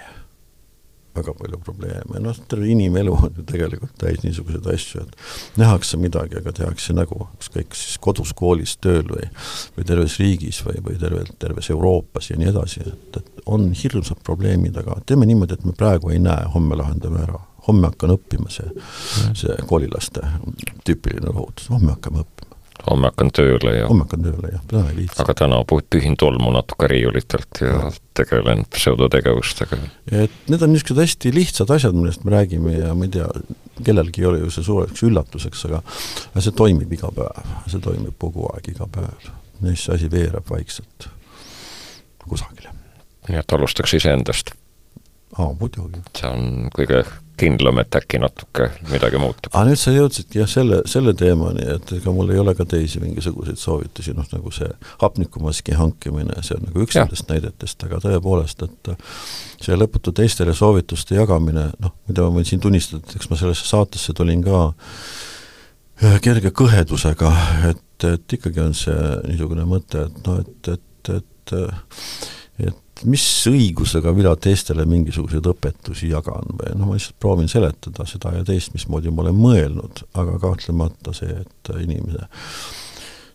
[1.19, 6.39] väga palju probleeme, noh, terve inimelu on ju tegelikult täis niisuguseid asju, et nähakse midagi,
[6.41, 9.29] aga tehakse nägu, ükskõik siis kodus, koolis, tööl või
[9.77, 14.23] või terves riigis või, või terve, terves Euroopas ja nii edasi, et, et on hirmsad
[14.25, 17.41] probleemid, aga teeme niimoodi, et me praegu ei näe, homme lahendame ära.
[17.69, 18.69] Homme hakkan õppima, see,
[19.37, 20.23] see koolilaste
[20.89, 22.48] tüüpiline lohutus, homme hakkame õppima
[22.91, 25.19] homme hakkan tööle ja homme hakkan tööle jah, täna ei viitsi.
[25.23, 27.93] aga täna pühin tolmu natuke riiulitelt ja no.
[28.19, 29.81] tegelen pseudotegevustega.
[30.25, 33.29] et need on niisugused hästi lihtsad asjad, millest me räägime ja ma ei tea,
[33.85, 35.83] kellelgi ei ole ju see suureks üllatuseks, aga
[36.33, 39.31] aga see toimib iga päev, see toimib kogu aeg, iga päev.
[39.61, 41.11] ja siis see asi veereb vaikselt
[42.29, 42.75] kusagile.
[43.29, 44.55] nii et alustaks iseendast?
[45.37, 46.03] Aa, muidugi.
[46.17, 47.03] see on kõige
[47.39, 49.53] kindlam, et äkki natuke midagi muutub.
[49.53, 53.01] aga nüüd sa jõudsidki jah, selle, selle teemani, et ega mul ei ole ka teisi
[53.03, 54.69] mingisuguseid soovitusi, noh nagu see
[55.03, 58.93] hapnikumaski hankimine, see on nagu üks nendest näidetest, aga tõepoolest, et
[59.65, 63.69] see lõputu teistele soovituste jagamine, noh, mida ma võin siin tunnistada, et eks ma sellesse
[63.69, 67.35] saatesse tulin ka äh, kerge kõhedusega,
[67.71, 71.57] et, et ikkagi on see niisugune mõte, et noh, et, et, et
[72.59, 72.75] et
[73.07, 78.47] mis õigusega mina teistele mingisuguseid õpetusi jagan või noh, ma lihtsalt proovin seletada seda ja
[78.47, 82.27] teist, mismoodi ma olen mõelnud, aga kahtlemata see, et inimene,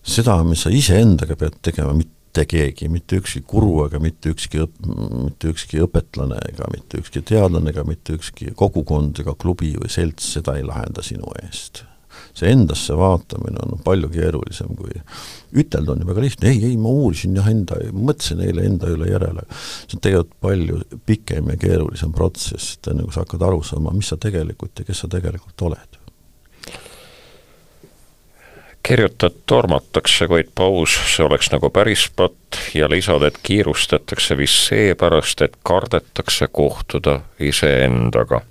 [0.03, 4.91] seda, mis sa iseendaga pead tegema, mitte keegi, mitte ükski guru ega mitte ükski õp-,
[5.29, 10.33] mitte ükski õpetlane ega mitte ükski teadlane ega mitte ükski kogukond ega klubi või selts,
[10.35, 11.85] seda ei lahenda sinu eest
[12.33, 14.95] see endasse vaatamine on palju keerulisem kui
[15.61, 19.09] ütelda on ju väga lihtne, ei, ei ma uurisin jah enda, mõtlesin eile enda üle
[19.11, 19.45] järele.
[19.53, 23.93] see on tegelikult palju pikem ja keerulisem protsess, et enne kui sa hakkad aru saama,
[23.93, 25.99] mis sa tegelikult ja kes sa tegelikult oled
[28.83, 35.41] kirjutad, tormatakse, kuid paus, see oleks nagu päris patt ja lisad, et kiirustatakse vist seepärast,
[35.41, 38.41] et kardetakse kohtuda iseendaga.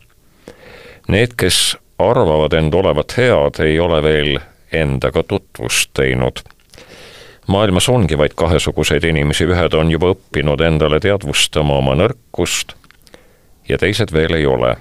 [1.13, 1.77] Need, kes
[2.11, 4.39] arvavad end olevat head, ei ole veel
[4.73, 6.41] endaga tutvust teinud.
[7.47, 12.73] maailmas ongi vaid kahesuguseid inimesi, ühed on juba õppinud endale teadvustama oma nõrkust
[13.69, 14.77] ja teised veel ei ole.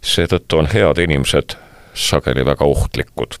[0.00, 1.56] seetõttu on head inimesed
[1.94, 3.34] sageli väga ohtlikud.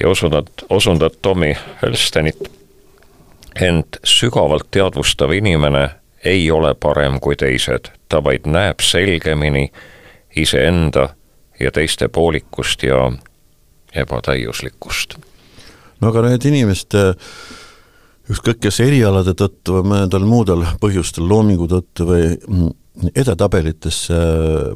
[0.00, 2.50] ja osundad, osundad Tommy Hölstenit,
[3.60, 5.90] ent sügavalt teadvustav inimene
[6.24, 9.72] ei ole parem kui teised, ta vaid näeb selgemini
[10.36, 11.08] iseenda
[11.60, 13.10] ja teiste poolikust ja
[13.94, 15.16] ebatäiuslikkust.
[16.00, 17.14] no aga need inimeste
[18.30, 22.70] ükskõik kes erialade tõttu või mõnedel muudel põhjustel, loomingu tõttu või
[23.14, 24.16] edetabelitesse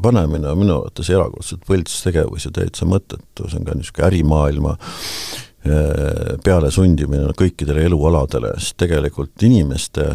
[0.03, 4.75] panemine on minu arvates erakordselt võlts tegevus ja täitsa mõttetu, see on ka niisugune ärimaailma
[4.75, 10.09] eh, pealesundimine kõikidele elualadele, sest tegelikult inimeste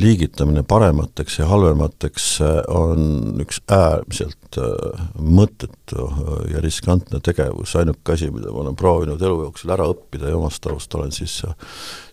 [0.00, 8.14] liigitamine paremateks ja halvemateks äh, on üks äärmiselt äh, mõttetu äh, ja riskantne tegevus, ainuke
[8.14, 11.40] asi, mida ma olen proovinud elu jooksul ära õppida ja omast arust olen siis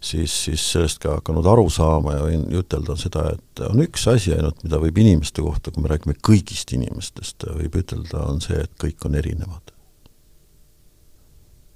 [0.01, 4.35] siis, siis sellest ka hakanud aru saama ja võin ütelda seda, et on üks asi
[4.35, 8.75] ainult, mida võib inimeste kohta, kui me räägime kõigist inimestest, võib ütelda, on see, et
[8.81, 9.76] kõik on erinevad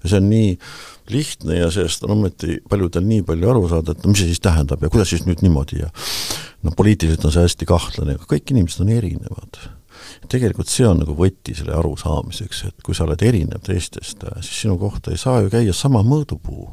[0.08, 0.54] see on nii
[1.12, 4.42] lihtne ja sellest on ometi paljudel nii palju aru saada, et no mis see siis
[4.42, 5.90] tähendab ja kuidas siis nüüd niimoodi ja
[6.62, 9.60] noh, poliitiliselt on see hästi kahtlane, aga kõik inimesed on erinevad.
[10.32, 14.78] tegelikult see on nagu võti selle arusaamiseks, et kui sa oled erinev teistest, siis sinu
[14.80, 16.68] kohta ei saa ju käia sama mõõdupuu,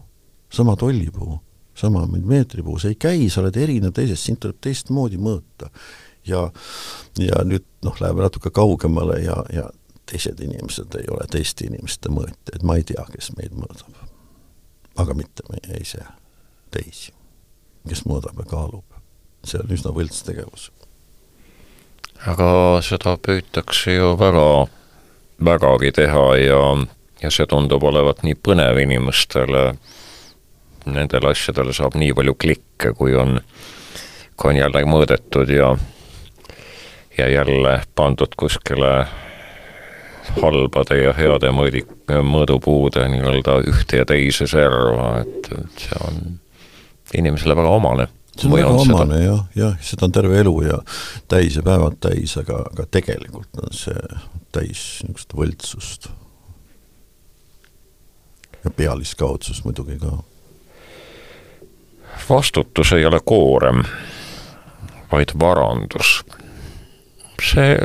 [0.54, 1.40] sama tollipuu,
[1.76, 5.70] sama meetripuu, see ei käi, sa oled erinev teisest, sind tuleb teistmoodi mõõta.
[6.28, 6.50] ja,
[7.18, 9.70] ja nüüd noh, läheme natuke kaugemale ja, ja
[10.10, 14.08] teised inimesed ei ole teiste inimeste mõõtjad, ma ei tea, kes meid mõõdab.
[15.00, 16.02] aga mitte meie ise,
[16.74, 17.14] teisi,
[17.88, 18.86] kes mõõdab ja kaalub.
[19.46, 20.72] see on üsna võlts tegevus.
[22.26, 24.68] aga seda püütakse ju väga,
[25.46, 26.64] vägagi teha ja,
[27.22, 29.78] ja see tundub olevat nii põnev inimestele,
[30.86, 33.40] nendele asjadele saab nii palju klikke, kui on,
[34.36, 35.76] kui on jälle mõõdetud ja
[37.20, 39.08] ja jälle pandud kuskile
[40.38, 46.40] halbade ja heade mõõdik, mõõdupuude nii-öelda ühte ja teise serva, et, et see on
[47.14, 48.08] inimesele väga omane.
[48.38, 50.80] see on väga omane jah, jah, seda on terve elu ja
[51.28, 54.20] täis ja päevad täis, aga, aga tegelikult on see
[54.52, 56.10] täis niisugust võltsust.
[58.64, 60.18] ja pealiskaudsust muidugi ka.
[62.30, 63.84] vastutus ei ole koorem,
[65.12, 66.22] vaid varandus.
[67.42, 67.76] see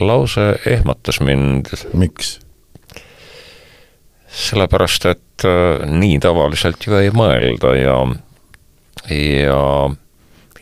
[0.00, 1.66] lause ehmatas mind.
[1.92, 2.38] miks?
[4.32, 7.96] sellepärast, et äh, nii tavaliselt ju ei mõelda ja,
[9.12, 9.58] ja,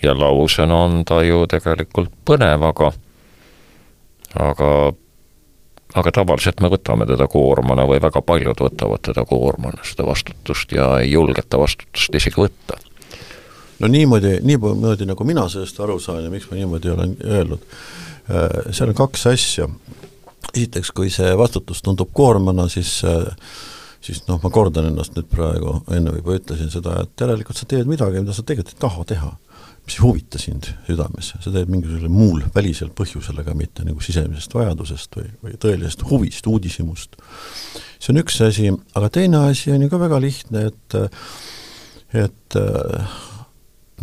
[0.03, 2.90] ja lausena on ta ju tegelikult põnev, aga,
[4.42, 4.73] aga,
[6.03, 10.96] aga tavaliselt me võtame teda koormana või väga paljud võtavad teda koormana, seda vastutust ja
[10.99, 12.81] ei julgeta vastutust isegi võtta
[13.81, 17.66] no niimoodi, niimoodi nagu mina sellest aru saan ja miks ma niimoodi olen öelnud
[18.31, 19.69] Äh, seal on kaks asja.
[20.51, 23.01] esiteks, kui see vastutus tundub koormana, siis
[24.01, 27.90] siis noh, ma kordan ennast nüüd praegu, enne juba ütlesin seda, et järelikult sa teed
[27.90, 29.31] midagi, mida sa tegelikult ei taha teha.
[29.87, 34.55] mis ei huvita sind südames, sa teed mingisugusel muul välisel põhjusel, aga mitte nagu sisemisest
[34.55, 37.16] vajadusest või, või tõelisest huvist, uudishimust.
[37.99, 41.01] see on üks asi, aga teine asi on ju ka väga lihtne, et
[42.27, 42.61] et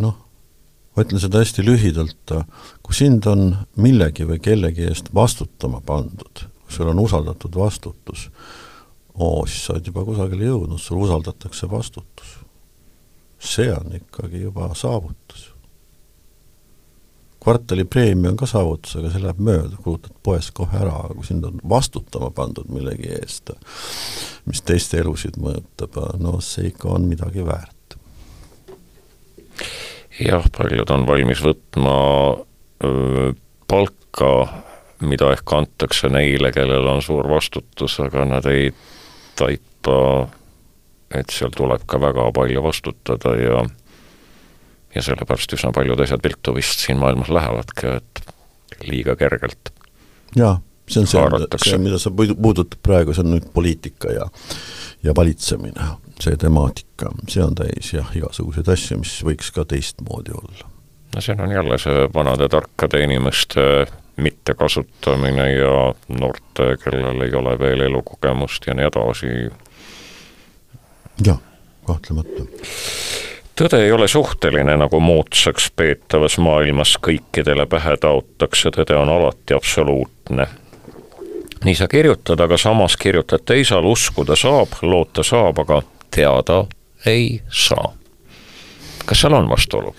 [0.02, 0.16] noh,
[0.98, 2.32] ma ütlen seda hästi lühidalt,
[2.82, 8.26] kui sind on millegi või kellegi eest vastutama pandud, sul on usaldatud vastutus,
[9.14, 12.38] oo, siis sa oled juba kusagile jõudnud, sul usaldatakse vastutus.
[13.38, 15.52] see on ikkagi juba saavutus.
[17.40, 21.44] kvartalipreemia on ka saavutus, aga see läheb mööda, kulutad poest kohe ära, aga kui sind
[21.46, 23.54] on vastutama pandud millegi eest,
[24.50, 27.76] mis teiste elusid mõjutab, no see ikka on midagi väärt
[30.20, 31.94] jah, paljud on valmis võtma
[33.68, 34.30] palka,
[35.06, 38.70] mida ehk antakse neile, kellel on suur vastutus, aga nad ei
[39.38, 39.98] taipa,
[41.14, 43.66] et seal tuleb ka väga palju vastutada ja
[44.94, 48.22] ja sellepärast üsna paljud asjad viltu vist siin maailmas lähevadki, et
[48.88, 49.70] liiga kergelt.
[50.36, 50.56] jaa,
[50.88, 54.28] see on see, see, mida sa puudutad praegu, see on nüüd poliitika ja
[55.04, 60.68] ja valitsemine see temaatika, see on täis jah, igasuguseid asju, mis võiks ka teistmoodi olla.
[61.14, 63.86] no siin on jälle see vanade tarkade inimeste
[64.18, 69.34] mittekasutamine ja noorte, kellel ei ole veel elukogemust ja nii edasi.
[71.26, 71.38] jah,
[71.86, 72.46] kahtlemata.
[73.54, 80.48] tõde ei ole suhteline, nagu moodsaks peetavas maailmas kõikidele pähe taotakse, tõde on alati absoluutne
[81.64, 85.80] nii sa kirjutad, aga samas kirjutad teisal, uskuda saab, loota saab, aga
[86.14, 86.64] teada
[87.06, 87.92] ei saa.
[89.06, 89.94] kas seal on vastuolu?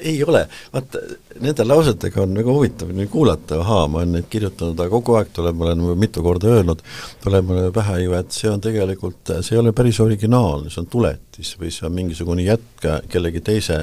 [0.00, 1.00] ei ole, vaata
[1.40, 5.30] nende lausetega on väga huvitav nüüd kuulata, ahaa, ma olen neid kirjutanud, aga kogu aeg
[5.36, 6.82] tuleb, ma olen mitu korda öelnud,
[7.24, 10.90] tuleb mulle pähe ju, et see on tegelikult, see ei ole päris originaalne, see on
[10.92, 13.80] tuletis või see on mingisugune jätk kellegi teise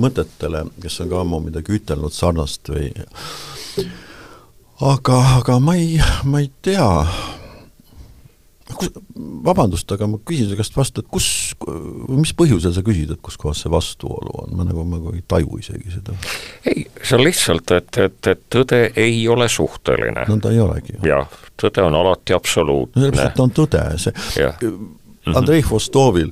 [0.00, 2.90] mõtetele, kes on ka ammu midagi ütelnud sarnast või
[4.82, 6.90] aga, aga ma ei, ma ei tea,
[8.78, 8.90] kus,
[9.44, 11.28] vabandust, aga ma küsin su käest vastu, et kus,
[12.08, 15.60] mis põhjusel sa küsid, et kus kohas see vastuolu on, ma nagu, nagu ei taju
[15.62, 16.16] isegi seda.
[16.70, 20.26] ei, see on lihtsalt, et, et, et tõde ei ole suhteline.
[20.28, 20.98] no ta ei olegi.
[21.06, 23.10] jah, tõde on alati absoluutne.
[23.14, 25.03] ta on tõde, see -hmm.
[25.26, 26.28] Andrei Vostovil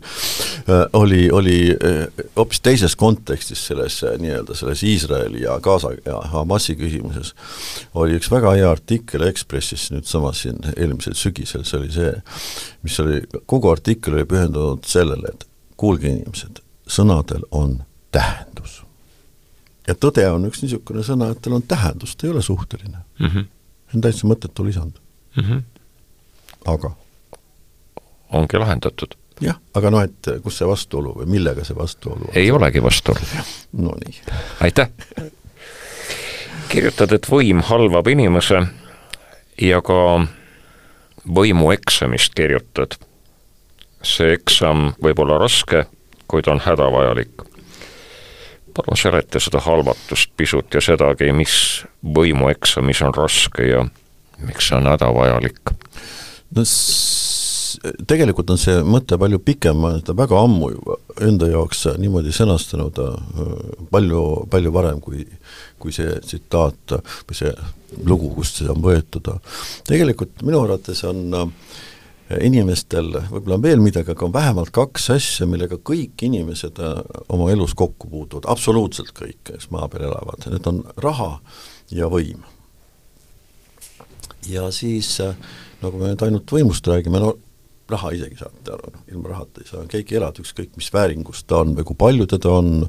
[0.68, 6.18] äh, oli, oli äh, hoopis teises kontekstis selles äh, nii-öelda selles Iisraeli ja Gaza ja
[6.33, 7.33] Hamasi küsimuses,
[7.94, 12.12] oli üks väga hea artikkel Ekspressis nüüd samas siin eelmisel sügisel, see oli see,
[12.85, 15.46] mis oli, kogu artikkel oli pühendunud sellele, et
[15.81, 17.78] kuulge inimesed, sõnadel on
[18.12, 18.83] tähendus.
[19.88, 23.26] ja tõde on üks niisugune sõna, et tal on tähendus, ta ei ole suhteline mm.
[23.26, 23.46] -hmm.
[23.88, 25.00] see on täitsa mõttetu lisand
[25.37, 25.42] mm.
[25.42, 25.62] -hmm.
[26.66, 26.96] aga
[28.32, 29.14] ongi lahendatud.
[29.40, 32.34] jah, aga noh, et kus see vastuolu või millega see vastuolu on?
[32.38, 33.44] ei olegi vastuolu.
[33.72, 34.20] Nonii.
[34.60, 34.88] aitäh!
[36.72, 38.62] kirjutad, et võim halvab inimese
[39.60, 40.26] ja ka
[41.28, 42.96] võimueksamist kirjutad.
[44.02, 45.84] see eksam võib olla raske,
[46.26, 47.42] kuid on hädavajalik.
[48.74, 53.84] palun seleta seda halvatust pisut ja sedagi, mis võimueksamis on raske ja
[54.38, 55.76] miks see on hädavajalik?
[56.56, 56.64] no
[58.08, 62.35] tegelikult on see mõte palju pikem, ma olen seda väga ammu juba enda jaoks niimoodi
[62.35, 63.46] sõnastanud äh,
[63.92, 65.26] palju, palju varem, kui
[65.82, 66.94] kui see tsitaat
[67.26, 67.52] või see
[68.06, 69.32] lugu, kust see on võetud.
[69.88, 71.48] tegelikult minu arvates on äh,
[72.46, 77.02] inimestel, võib-olla on veel midagi, aga on vähemalt kaks asja, millega kõik inimesed äh,
[77.35, 81.35] oma elus kokku puutuvad, absoluutselt kõik, kes maa peal elavad, need on raha
[81.90, 82.46] ja võim.
[84.48, 85.18] ja siis
[85.82, 87.35] nagu me nüüd ainult võimust räägime, no
[87.92, 89.87] raha isegi saate aru, noh ilma rahata ei saa.
[89.90, 92.87] Keegi elada, ükskõik mis vääringus ta on või kui palju teda on,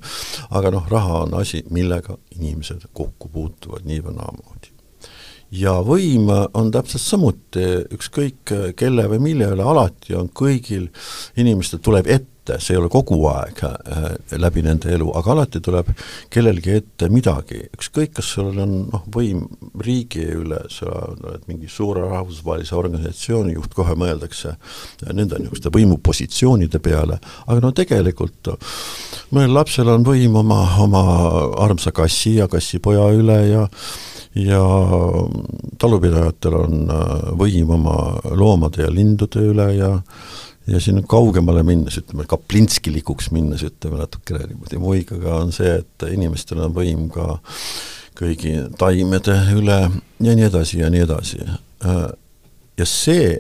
[0.55, 4.73] aga noh, raha on asi, millega inimesed kokku puutuvad nii või naamoodi
[5.53, 10.87] ja võim on täpselt samuti ükskõik kelle või mille üle, alati on kõigil
[11.37, 14.05] inimestel tuleb ette ette, see ei ole kogu aeg äh,
[14.39, 15.89] läbi nende elu, aga alati tuleb
[16.33, 19.45] kellelgi ette midagi, ükskõik, kas sul on noh, võim
[19.83, 24.57] riigi üle, sa oled mingi suure rahvusvahelise organisatsiooni juht, kohe mõeldakse
[25.11, 28.53] nende niisuguste võimupositsioonide peale, aga no tegelikult
[29.33, 31.03] mõnel lapsel on võim oma, oma
[31.63, 33.67] armsa kassi ja kassipoja üle ja
[34.33, 34.59] ja
[35.77, 37.97] talupidajatel on äh, võim oma
[38.33, 39.91] loomade ja lindude üle ja
[40.67, 46.63] ja siin kaugemale minnes, ütleme kaplinskilikuks minnes, ütleme natukene niimoodi muigaga, on see, et inimestel
[46.63, 47.37] on võim ka
[48.17, 49.79] kõigi taimede üle
[50.23, 51.41] ja nii edasi ja nii edasi.
[52.77, 53.37] Ja see,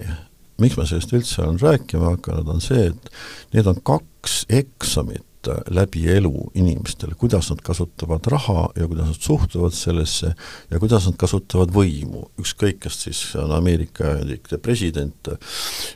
[0.61, 5.23] miks ma sellest üldse olen rääkima hakanud, on see, et need on kaks eksamit
[5.71, 10.33] läbi elu inimestele, kuidas nad kasutavad raha ja kuidas nad suhtuvad sellesse
[10.71, 15.33] ja kuidas nad kasutavad võimu, ükskõik, kas siis on Ameerika Ühendriikide president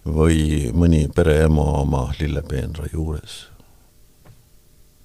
[0.05, 3.45] või mõni pereema oma lillepeenra juures.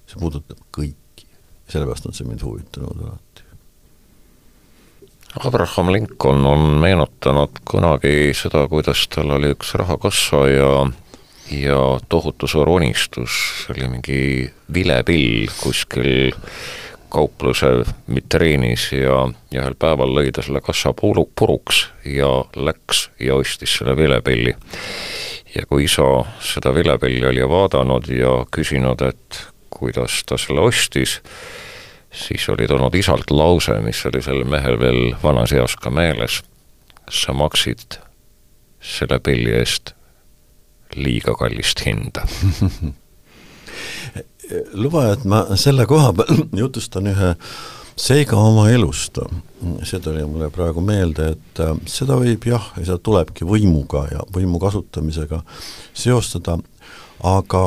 [0.07, 1.27] see puudutab kõiki,
[1.67, 3.33] sellepärast on see mind huvitanud alati.
[5.33, 10.69] Abraham Lincoln on meenutanud kunagi seda, kuidas tal oli üks rahakassa ja
[11.51, 14.21] ja tohutu suur unistus, see oli mingi
[14.73, 16.31] vilepill kuskil
[17.13, 17.67] kaupluse
[18.15, 23.77] vitriinis ja, ja ühel päeval lõi ta selle kassa puru, puruks ja läks ja ostis
[23.77, 24.55] selle vilepilli.
[25.55, 26.07] ja kui isa
[26.41, 31.19] seda vilepilli oli vaadanud ja küsinud, et kuidas ta selle ostis,
[32.09, 36.41] siis oli tulnud isalt lause, mis oli sellel mehel veel vanas eas ka meeles.
[37.09, 37.99] sa maksid
[38.79, 39.93] selle pilli eest
[40.99, 42.25] liiga kallist hinda
[44.73, 47.31] luba, et ma selle koha peal jutustan ühe
[47.99, 49.19] seega oma elust.
[49.85, 54.23] see tuli mulle praegu meelde, et äh, seda võib jah, ja seda tulebki võimuga ja
[54.33, 55.43] võimu kasutamisega
[55.93, 56.57] seostada,
[57.23, 57.63] aga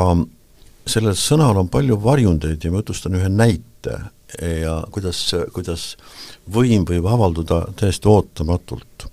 [0.86, 3.96] sellel sõnal on palju varjundeid ja ma jutustan ühe näite
[4.42, 5.22] ja kuidas,
[5.54, 5.94] kuidas
[6.52, 9.06] võim võib avalduda täiesti ootamatult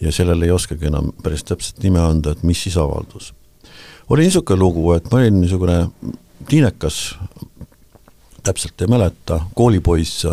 [0.00, 3.34] ja sellele ei oskagi enam päris täpset nime anda, et mis siis avaldus.
[4.08, 5.78] oli niisugune lugu, et ma olin niisugune
[6.48, 7.18] tiinekas,
[8.42, 10.24] täpselt ei mäleta, koolipoiss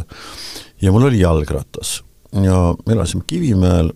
[0.81, 2.03] ja mul oli jalgratas.
[2.31, 3.91] Ja me elasime Kivimäel,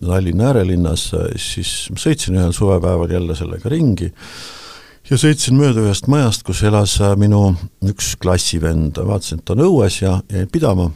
[0.00, 4.10] Tallinna äärelinnas, siis sõitsin ühel suvepäeval jälle sellega ringi
[5.10, 7.54] ja sõitsin mööda ühest majast, kus elas minu
[7.86, 10.90] üks klassivend, vaatasin, et ta on õues ja jäin pidama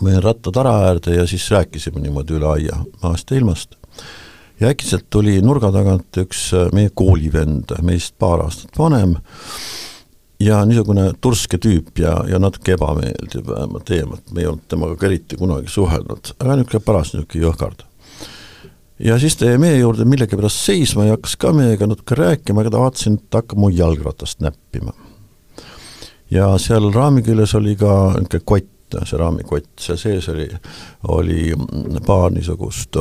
[0.00, 3.76] ma jäin rattatara äärde ja siis rääkisime niimoodi üle aia maast ja ilmast.
[4.60, 9.16] ja äkitselt tuli nurga tagant üks äh, meie koolivend, meist paar aastat vanem,
[10.42, 15.08] ja niisugune turske tüüp ja, ja natuke ebameeldiv vähemalt teemat, me ei olnud temaga ka
[15.08, 17.84] eriti kunagi suhelnud, aga niisugune paras niisugune jõhkard.
[18.98, 22.74] ja siis ta jäi meie juurde millegipärast seisma ja hakkas ka meiega natuke rääkima, aga
[22.74, 24.92] ta vaatasin, et ta hakkab mu jalgratast näppima.
[26.30, 30.46] ja seal raami küljes oli ka niisugune kott, see raamikott, seal sees oli,
[31.14, 31.50] oli
[32.06, 32.96] paar niisugust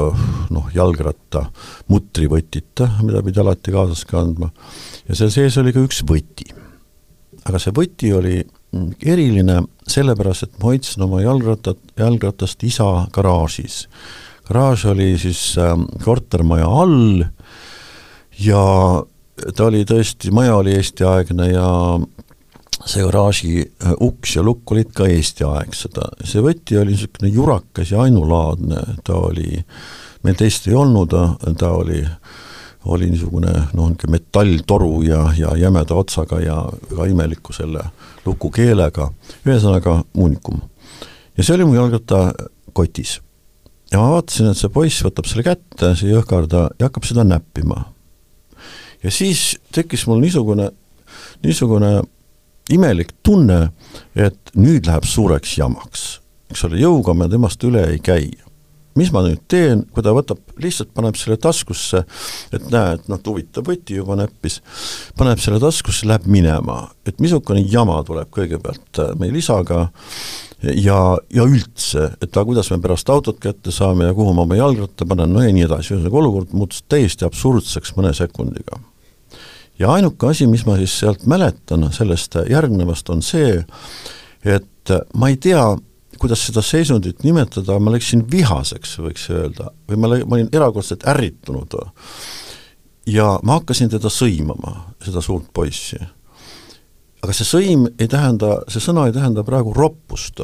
[0.53, 1.45] noh, jalgratta
[1.91, 4.49] mutrivõtit, mida pidi alati kaasas kandma,
[5.07, 6.49] ja seal sees oli ka üks võti.
[7.43, 8.37] aga see võti oli
[9.05, 13.87] eriline sellepärast, et ma hoidsin oma jalgrattat, jalgratast isa garaažis.
[14.47, 17.23] garaaž oli siis äh, kortermaja all
[18.39, 18.63] ja
[19.55, 21.67] ta oli tõesti, maja oli Eesti-aegne ja
[22.85, 28.03] see garaaži äh, uks ja lukk olid ka Eesti-aegsed, see võti oli niisugune jurakas ja
[28.05, 29.59] ainulaadne, ta oli,
[30.23, 31.13] meil teist ei olnud,
[31.59, 32.01] ta oli,
[32.91, 36.59] oli niisugune noh, niisugune metalltoru ja, ja jämeda otsaga ja
[36.91, 37.85] väga imeliku selle
[38.25, 39.09] lukukeelega,
[39.45, 40.61] ühesõnaga uunikum.
[41.37, 43.19] ja see oli mu jalgrattakotis.
[43.91, 47.85] ja ma vaatasin, et see poiss võtab selle kätte, see jõhkarda, ja hakkab seda näppima.
[49.03, 50.71] ja siis tekkis mul niisugune,
[51.43, 52.01] niisugune
[52.71, 53.71] imelik tunne,
[54.15, 56.07] et nüüd läheb suureks jamaks.
[56.53, 58.31] eks ole, jõuga me temast üle ei käi.
[58.93, 62.03] mis ma nüüd teen, kui ta võtab, lihtsalt paneb selle taskusse,
[62.53, 64.59] et näe, et noh, huvitav võti juba näppis,
[65.17, 69.87] paneb selle taskusse, läheb minema, et missugune jama tuleb kõigepealt äh, meil isaga
[70.61, 70.99] ja,
[71.33, 75.09] ja üldse, et aga kuidas me pärast autot kätte saame ja kuhu ma oma jalgratta
[75.09, 78.77] panen, no ja nii edasi, ühesõnaga olukord muutus täiesti absurdseks mõne sekundiga
[79.79, 83.57] ja ainuke asi, mis ma siis sealt mäletan, sellest järgnevast, on see,
[84.45, 85.63] et ma ei tea,
[86.21, 91.79] kuidas seda seisundit nimetada, ma läksin vihaseks, võiks öelda, või ma, ma olin erakordselt ärritunud.
[93.07, 95.99] ja ma hakkasin teda sõimama, seda suurt poissi.
[97.23, 100.39] aga see sõim ei tähenda, see sõna ei tähenda praegu roppust,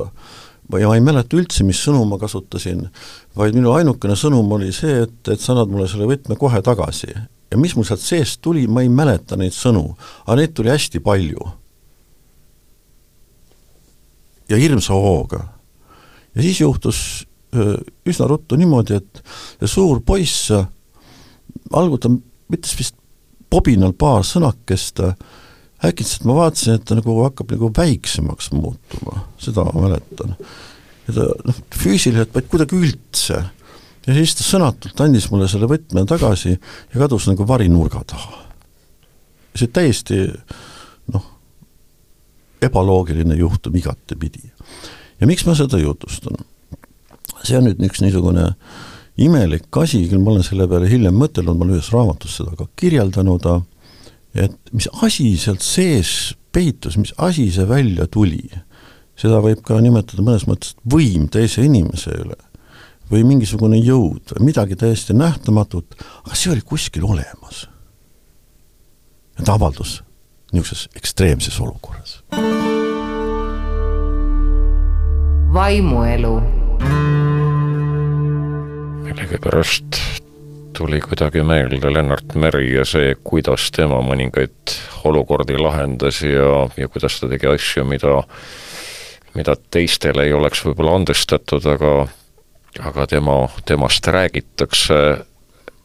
[0.79, 2.87] ja ma ei mäleta üldse, mis sõnu ma kasutasin,
[3.35, 7.13] vaid minu ainukene sõnum oli see, et, et sa annad mulle selle võtme kohe tagasi
[7.51, 9.85] ja mis mul sealt seest tuli, ma ei mäleta neid sõnu,
[10.25, 11.47] aga neid tuli hästi palju.
[14.49, 15.43] ja hirmsa hooga.
[16.35, 16.99] ja siis juhtus
[18.05, 19.21] üsna ruttu niimoodi, et
[19.59, 20.51] see suur poiss,
[21.73, 22.11] algul ta
[22.53, 22.97] ütles vist
[23.49, 25.01] pobinal paar sõnakest,
[25.85, 30.35] äkitselt ma vaatasin, et ta nagu hakkab nagu väiksemaks muutuma, seda ma mäletan.
[31.07, 33.41] ja ta noh, füüsiliselt, vaid kuidagi üldse
[34.09, 38.45] ja siis ta sõnatult andis mulle selle võtme tagasi ja kadus nagu varinurga taha.
[39.53, 40.21] see täiesti
[41.13, 41.25] noh,
[42.63, 44.49] ebaloogiline juhtum igatepidi.
[45.19, 46.41] ja miks ma seda jutustan?
[47.43, 48.49] see on nüüd üks niisugune
[49.19, 52.69] imelik asi, küll ma olen selle peale hiljem mõtelnud, ma olen ühes raamatus seda ka
[52.79, 53.45] kirjeldanud,
[54.33, 58.47] et mis asi sealt sees peitus, mis asi see välja tuli.
[59.19, 62.37] seda võib ka nimetada mõnes mõttes võim teise inimese üle
[63.11, 67.67] või mingisugune jõud või midagi täiesti nähtamatut, aga see oli kuskil olemas.
[69.37, 70.03] ja ta avaldus
[70.53, 72.23] niisuguses ekstreemses olukorras.
[75.53, 76.41] vaimuelu.
[79.03, 79.95] millegipärast
[80.77, 87.19] tuli kuidagi meelde Lennart Meri ja see, kuidas tema mõningaid olukordi lahendas ja, ja kuidas
[87.19, 88.21] ta tegi asju, mida,
[89.35, 91.91] mida teistele ei oleks võib-olla andestatud, aga
[92.77, 95.25] aga tema, temast räägitakse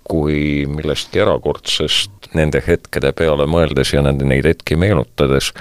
[0.05, 5.53] kui millestki erakordsest nende hetkede peale mõeldes ja nende, neid hetki meenutades.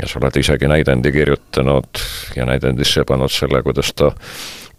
[0.00, 2.02] Ja sa oled isegi näidendi kirjutanud
[2.36, 4.10] ja näidendisse pannud selle, kuidas ta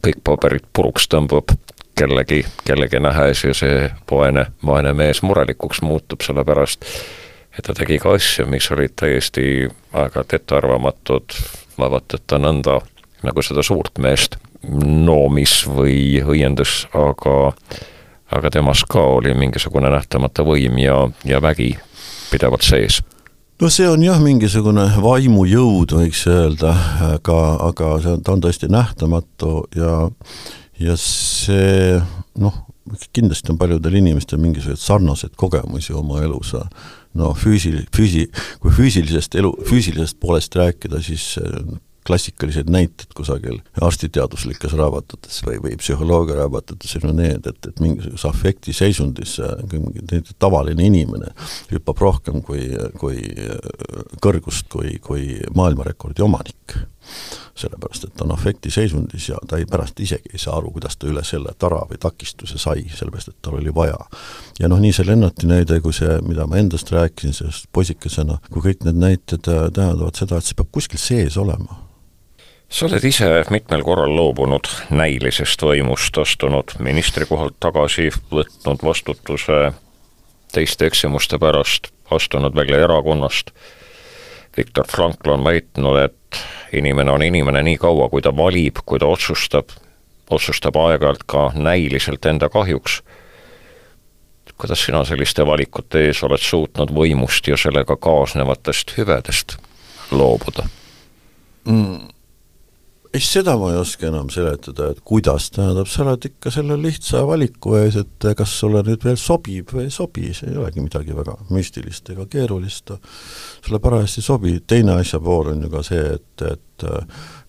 [0.04, 1.56] kõik paberid puruks tõmbab.
[1.98, 6.86] Kellegi, kellegi nähes ja see vaene, vaene mees murelikuks muutub, sellepärast
[7.58, 11.40] et ta tegi ka asju, mis olid täiesti aeg-ajalt ettearvamatud,
[11.80, 12.78] vaevalt et ta nõnda
[13.26, 17.38] nagu seda suurt meest noomis või õiendas, aga
[18.28, 21.72] aga temas ka oli mingisugune nähtamatu võim ja, ja vägi
[22.32, 22.99] pidevalt sees.
[23.62, 26.76] No see on jah, mingisugune vaimujõud, võiks öelda,
[27.08, 27.38] aga,
[27.70, 29.93] aga see on, ta on tõesti nähtamatu ja
[30.78, 31.97] ja see
[32.38, 32.60] noh,
[33.16, 36.53] kindlasti on paljudel inimestel mingisuguseid sarnaseid kogemusi oma elus,
[37.18, 38.28] no füüsil-, füüsi-,
[38.62, 41.34] kui füüsilisest elu, füüsilisest poolest rääkida, siis
[42.08, 49.38] klassikalised näited kusagil arstiteaduslikes raamatutes või, või psühholoogia raamatutes on need, et, et mingisuguses afektiseisundis
[50.39, 51.34] tavaline inimene
[51.72, 53.22] hüppab rohkem kui, kui
[54.24, 56.80] kõrgust kui, kui maailmarekordi omanik
[57.58, 61.10] sellepärast et ta on afektiseisundis ja ta ei, pärast isegi ei saa aru, kuidas ta
[61.10, 63.97] üle selle tara või takistuse sai, sellepärast et tal oli vaja.
[64.60, 68.64] ja noh, nii see Lennarti näide kui see, mida ma endast rääkisin, sellest poisikesena, kui
[68.70, 71.82] kõik need näited äh, tähendavad seda, et see peab kuskil sees olema
[72.70, 79.72] sa oled ise mitmel korral loobunud näilisest võimust, astunud ministrikohalt tagasi, võtnud vastutuse
[80.53, 83.51] teiste eksimuste pärast, astunud välja erakonnast.
[84.57, 86.39] Viktor Frankl on väitnud, et
[86.74, 89.70] inimene on inimene nii kaua, kui ta valib, kui ta otsustab,
[90.30, 93.01] otsustab aeg-ajalt ka näiliselt enda kahjuks.
[94.57, 99.57] kuidas sina selliste valikute ees oled suutnud võimust ja sellega kaasnevatest hüvedest
[100.11, 100.65] loobuda
[101.65, 102.16] mm.?
[103.18, 107.24] Ei, seda ma ei oska enam seletada, et kuidas, tähendab, sa oled ikka selle lihtsa
[107.28, 111.15] valiku ees, et kas sulle nüüd veel sobib või ei sobi, see ei olegi midagi
[111.18, 112.93] väga müstilist ega keerulist,
[113.65, 116.88] sulle parajasti sobib, teine asja pool on ju ka see, et, et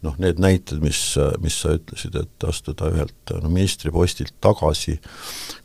[0.07, 1.03] noh, need näited, mis,
[1.45, 4.97] mis sa ütlesid, et astuda ühelt no, ministripostilt tagasi,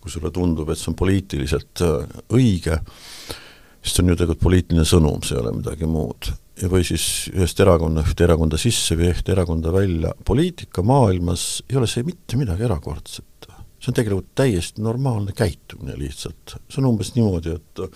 [0.04, 1.86] kui sulle tundub, et see on poliitiliselt
[2.34, 2.82] õige,
[3.80, 7.60] siis see on ju tegelikult poliitiline sõnum, see ei ole midagi muud või siis ühest
[7.64, 13.26] erakonna, ühte erakonda sisse või ühte erakonda välja, poliitikamaailmas ei ole see mitte midagi erakordset.
[13.84, 17.88] see on tegelikult täiesti normaalne käitumine lihtsalt, see on umbes niimoodi, et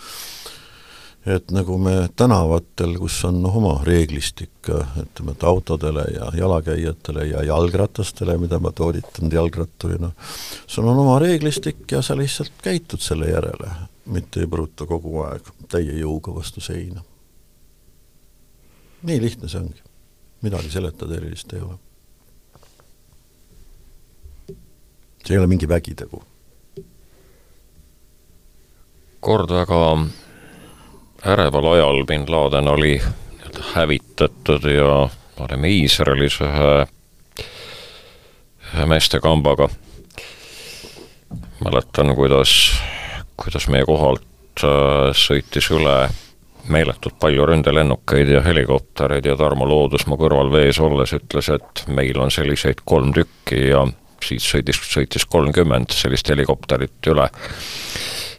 [1.28, 7.44] et nagu me tänavatel, kus on noh, oma reeglistik, ütleme, et autodele ja jalakäijatele ja
[7.44, 10.12] jalgratastele, mida ma toonitan jalgratturina,
[10.68, 13.74] sul on oma reeglistik ja sa lihtsalt käitud selle järele,
[14.06, 17.04] mitte ei põruta kogu aeg täie jõuga vastu seina
[19.08, 19.84] nii lihtne see ongi.
[20.42, 21.78] midagi seletada erilist ei ole.
[25.26, 26.24] see ei ole mingi vägitegu.
[29.20, 29.80] kord väga
[31.26, 36.70] äreval ajal bin Laden oli nii-öelda hävitatud ja olime Iisraelis ühe,
[38.74, 39.70] ühe meestekambaga.
[41.64, 42.52] mäletan, kuidas,
[43.38, 46.00] kuidas meie kohalt äh, sõitis üle
[46.70, 52.20] meeletult palju ründelennukeid ja helikoptereid ja Tarmo Loodus mu kõrval vees olles ütles, et meil
[52.20, 53.86] on selliseid kolm tükki ja
[54.24, 57.30] siit sõitis, sõitis kolmkümmend sellist helikopterit üle.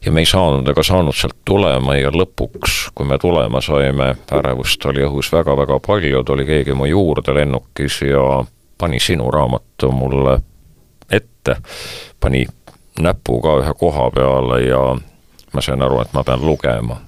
[0.04, 4.84] ja me ei saanud ega saanud sealt tulema ja lõpuks, kui me tulema saime, ärevust
[4.86, 8.44] oli õhus väga-väga palju, tuli keegi mu juurde lennukis ja
[8.78, 10.38] pani sinu raamatu mulle
[11.10, 11.56] ette,
[12.20, 12.46] pani
[13.00, 14.82] näpu ka ühe koha peale ja
[15.52, 17.07] ma sain aru, et ma pean lugema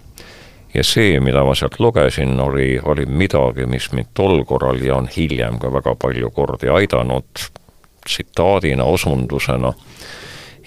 [0.74, 5.08] ja see, mida ma sealt lugesin, oli, oli midagi, mis mind tol korral ja on
[5.10, 7.46] hiljem ka väga palju kordi aidanud
[8.06, 9.72] tsitaadina, osundusena.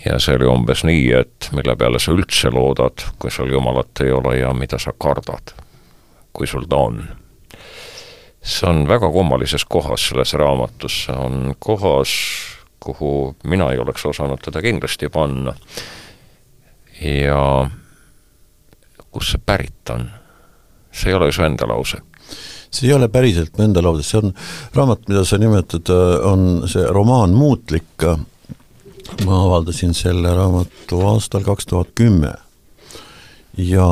[0.06, 4.12] ja see oli umbes nii, et mille peale sa üldse loodad, kui sul Jumalat ei
[4.12, 5.56] ole ja mida sa kardad,
[6.34, 7.04] kui sul ta on.
[8.44, 12.12] see on väga kummalises kohas selles raamatus, see on kohas,
[12.84, 15.54] kuhu mina ei oleks osanud teda kindlasti panna.
[17.02, 17.70] ja
[19.14, 20.10] kust see pärit on?
[20.94, 22.00] see ei ole ju su enda lause.
[22.74, 24.34] See ei ole päriselt mu enda lause, see on
[24.76, 25.90] raamat, mida sa nimetad,
[26.26, 28.06] on see romaan Muutlik,
[29.26, 32.34] ma avaldasin selle raamatu aastal kaks tuhat kümme.
[33.58, 33.88] Ja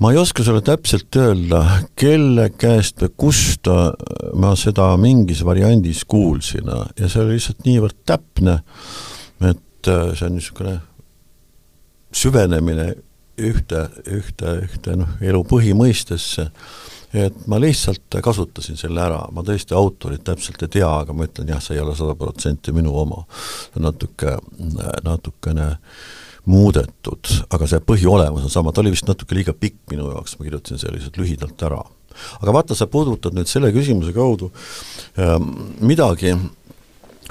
[0.00, 1.64] ma ei oska sulle täpselt öelda,
[1.96, 3.68] kelle käest või kust
[4.40, 6.72] ma seda mingis variandis kuulsin.
[6.98, 8.60] Ja see oli lihtsalt niivõrd täpne,
[9.44, 10.78] et äh, see on niisugune
[12.12, 12.92] süvenemine
[13.38, 16.48] ühte, ühte, ühte noh, elu põhimõistesse,
[17.12, 21.52] et ma lihtsalt kasutasin selle ära, ma tõesti autorit täpselt ei tea, aga ma ütlen
[21.52, 23.22] jah, see ei ole sada protsenti minu oma,
[23.80, 24.38] natuke,
[25.04, 25.72] natukene
[26.48, 30.48] muudetud, aga see põhiolemus on sama, ta oli vist natuke liiga pikk minu jaoks, ma
[30.48, 31.82] kirjutasin selle lihtsalt lühidalt ära.
[32.40, 34.50] aga vaata, sa puudutad nüüd selle küsimuse kaudu
[35.16, 35.38] äh,
[35.80, 36.34] midagi,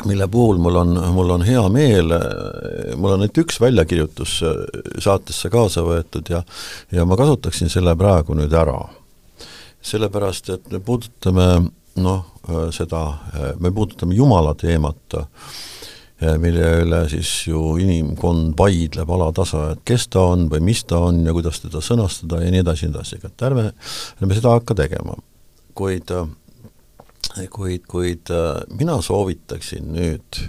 [0.05, 2.13] mille puhul mul on, mul on hea meel,
[2.95, 4.63] mul on ainult üks väljakirjutus äh,
[5.03, 6.43] saatesse kaasa võetud ja
[6.91, 8.79] ja ma kasutaksin selle praegu nüüd ära.
[9.81, 11.45] sellepärast, et me puudutame
[11.95, 13.01] noh, äh, seda,
[13.33, 20.07] äh, me puudutame Jumala teemat äh, mille üle siis ju inimkond vaidleb alatasa, et kes
[20.13, 23.19] ta on või mis ta on ja kuidas teda sõnastada ja nii edasi, nii edasi,
[23.25, 23.71] et ärme,
[24.21, 25.17] ärme seda hakka tegema.
[25.73, 26.11] kuid,
[27.49, 28.31] kuid, kuid
[28.77, 30.41] mina soovitaksin nüüd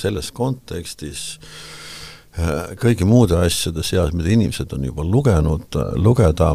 [0.00, 1.38] selles kontekstis
[2.80, 6.52] kõigi muude asjade seas, mida inimesed on juba lugenud, lugeda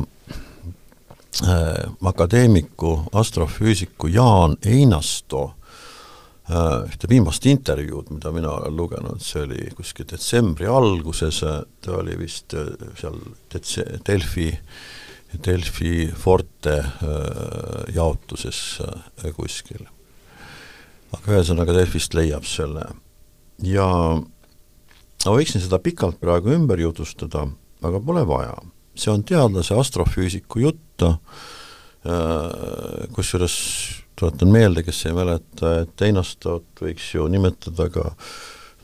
[2.08, 5.50] akadeemiku, astrofüüsiku Jaan Einasto
[6.46, 12.14] Äh, ühte viimast intervjuud, mida mina olen lugenud, see oli kuskil detsembri alguses, ta oli
[12.20, 12.68] vist äh,
[13.00, 13.18] seal
[13.50, 14.52] dets-, Delfi,
[15.46, 18.82] Delfi Forte äh, jaotuses
[19.36, 19.86] kuskil.
[21.16, 22.88] aga ühesõnaga Delfist leiab selle
[23.64, 23.88] ja
[25.26, 27.46] ma võiksin seda pikalt praegu ümber jutustada,
[27.86, 28.56] aga pole vaja.
[28.96, 31.04] see on teadlase astrofüüsiku jutt,
[33.12, 33.56] kusjuures
[34.16, 38.06] tuletan meelde, kes ei mäleta, et Einastot võiks ju nimetada ka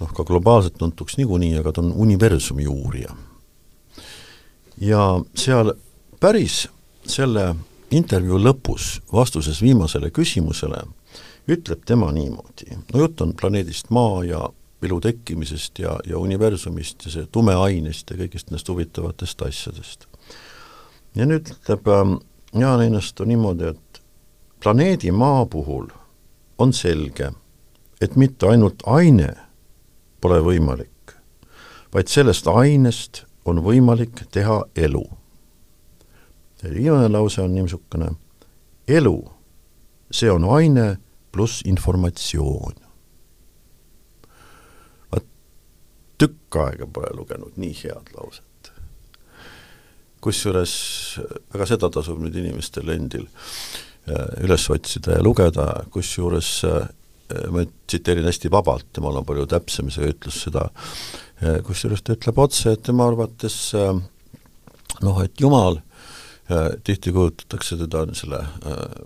[0.02, 3.16] noh, ka globaalselt tuntuks niikuinii, aga ta on universumi uurija.
[4.82, 5.76] ja seal
[6.22, 6.68] päris
[7.10, 7.56] selle
[7.92, 10.84] intervjuu lõpus, vastuses viimasele küsimusele,
[11.52, 14.42] ütleb tema niimoodi, no jutt on planeedist Maa ja
[14.82, 20.08] elu tekkimisest ja, ja universumist ja see tumeainest ja kõigist nendest huvitavatest asjadest.
[21.16, 22.16] ja nüüd ütleb ähm,
[22.54, 24.02] Jaan Einasto niimoodi, et
[24.64, 25.88] planeedi Maa puhul
[26.58, 27.32] on selge,
[28.02, 29.34] et mitte ainult aine
[30.22, 31.16] pole võimalik,
[31.94, 35.04] vaid sellest ainest on võimalik teha elu.
[36.70, 38.12] Viimane lause on niisugune,
[38.88, 39.18] elu,
[40.12, 40.98] see on aine
[41.32, 42.78] pluss informatsioon.
[45.12, 45.28] vaat
[46.18, 48.74] tükk aega pole lugenud nii head lauset.
[50.22, 50.74] kusjuures,
[51.54, 53.26] aga seda tasub nüüd inimestel endil
[54.10, 56.88] Äh, üles otsida ja lugeda, kusjuures äh,
[57.54, 60.64] ma tsiteerin hästi vabalt, temal on palju täpsem see ütlus seda,
[61.38, 65.78] äh, kusjuures ta ütleb otse, et tema arvates noh, et Jumal,
[66.84, 68.42] tihti kujutatakse teda selle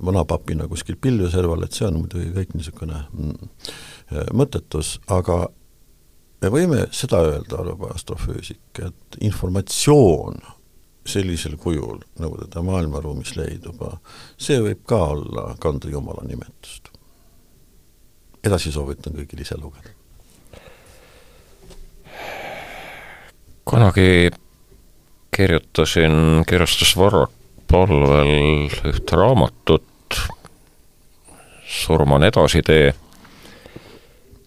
[0.05, 3.51] vanapapina kuskil pilve serval, et see on muidugi kõik niisugune mm,
[4.33, 5.45] mõttetus, aga
[6.41, 10.41] me võime seda öelda, arvab astrofüüsik, et informatsioon
[11.05, 13.81] sellisel kujul, nagu teda maailmaruumis leidub,
[14.41, 16.89] see võib ka olla, kanda Jumala nimetust.
[18.45, 19.93] edasi soovitan kõigil ise lugeda.
[23.65, 24.29] kunagi
[25.35, 27.31] kirjutasin kirjastus Varrak
[27.67, 29.83] palvel ühte raamatut,
[31.65, 32.93] Surm on edasitee,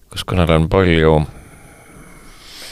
[0.09, 1.19] kus kõnelen palju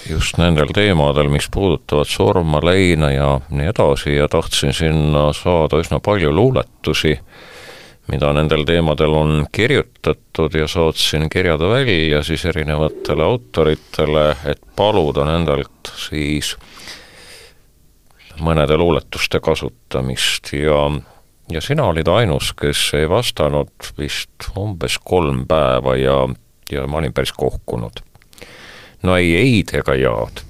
[0.08, 5.98] just nendel teemadel, mis puudutavad surma, leina ja nii edasi ja tahtsin sinna saada üsna
[6.00, 7.16] palju luuletusi,
[8.12, 15.92] mida nendel teemadel on kirjutatud ja saatsin kirjad välja siis erinevatele autoritele, et paluda nendelt
[16.08, 16.54] siis
[18.40, 20.88] mõnede luuletuste kasutamist ja
[21.50, 26.16] ja sina olid ainus, kes ei vastanud vist umbes kolm päeva ja,
[26.72, 28.02] ja ma olin päris kohkunud
[29.02, 30.42] no ei ei-d ega jaad.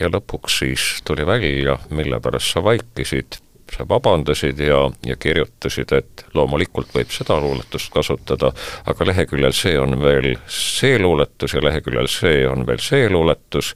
[0.00, 3.38] ja lõpuks siis tuli välja, mille pärast sa vaikisid,
[3.76, 8.52] sa vabandasid ja, ja kirjutasid, et loomulikult võib seda luuletust kasutada,
[8.88, 13.74] aga leheküljel see on veel see luuletus ja leheküljel see on veel see luuletus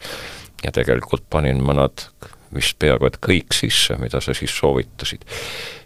[0.65, 2.09] ja tegelikult panin mõned
[2.55, 5.25] vist peaaegu et kõik sisse, mida sa siis soovitasid.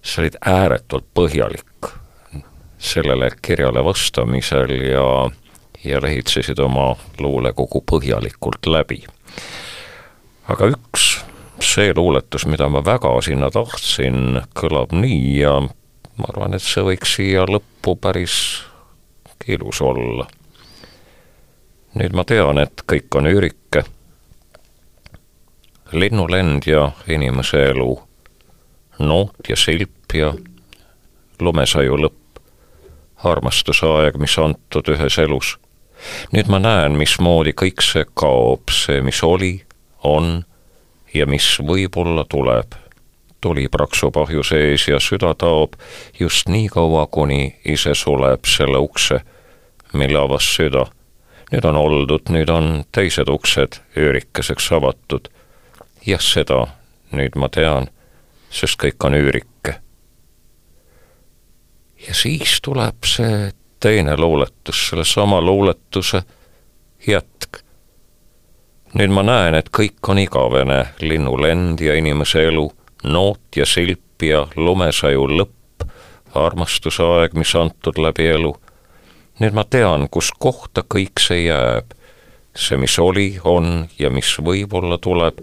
[0.03, 1.91] sa olid ääretult põhjalik
[2.79, 5.31] sellele kirjale vastamisel ja,
[5.85, 9.05] ja lehitsesid oma luulekogu põhjalikult läbi.
[10.49, 11.21] aga üks,
[11.61, 17.17] see luuletus, mida ma väga sinna tahtsin, kõlab nii ja ma arvan, et see võiks
[17.17, 18.65] siia lõppu päris
[19.47, 20.27] ilus olla.
[21.95, 23.85] nüüd ma tean, et kõik on üürike,
[25.93, 28.01] linnulend ja inimese elu,
[28.99, 30.35] noot ja silp ja
[31.41, 32.41] lumesaju lõpp,
[33.25, 35.57] armastusaeg, mis antud ühes elus.
[36.33, 39.61] nüüd ma näen, mismoodi kõik see kaob, see, mis oli,
[40.05, 40.45] on
[41.15, 42.75] ja mis võib-olla tuleb.
[43.41, 45.73] tuli praksub ahju sees ja süda taob
[46.19, 49.21] just nii kaua, kuni ise suleb selle ukse,
[49.93, 50.87] mille avas süda.
[51.53, 55.29] nüüd on oldud, nüüd on teised uksed üürikeseks avatud.
[56.07, 56.67] Jah, seda
[57.13, 57.91] nüüd ma tean,
[58.51, 59.51] sest kõik on üürike
[62.09, 66.23] ja siis tuleb see teine luuletus, sellesama luuletuse
[67.07, 67.63] jätk.
[68.95, 72.67] nüüd ma näen, et kõik on igavene, linnulend ja inimese elu,
[73.05, 75.87] noot ja silp ja lumesaju lõpp,
[76.35, 78.55] armastusaeg, mis antud läbi elu.
[79.41, 81.95] nüüd ma tean, kus kohta kõik see jääb.
[82.57, 85.39] see, mis oli, on ja mis võib-olla tuleb,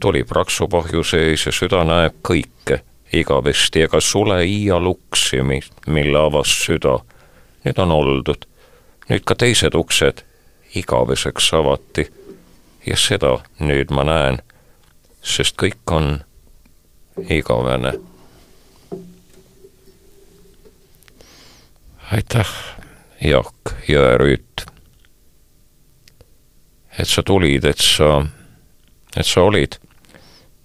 [0.00, 2.80] tuli praksupahju sees ja süda näeb kõike
[3.12, 5.42] igavesti ega sule iial uksi,
[5.86, 6.98] mille avas süda.
[7.64, 8.46] nüüd on oldud,
[9.10, 10.22] nüüd ka teised uksed
[10.74, 12.06] igaveseks avati
[12.86, 14.38] ja seda nüüd ma näen,
[15.22, 16.20] sest kõik on
[17.28, 17.92] igavene.
[22.10, 22.48] aitäh,
[23.20, 24.64] Jaak Jõerüüt,
[26.98, 28.24] et sa tulid, et sa,
[29.16, 29.78] et sa olid,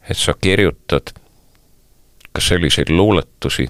[0.10, 1.14] et sa kirjutad
[2.34, 3.70] ka selliseid luuletusi,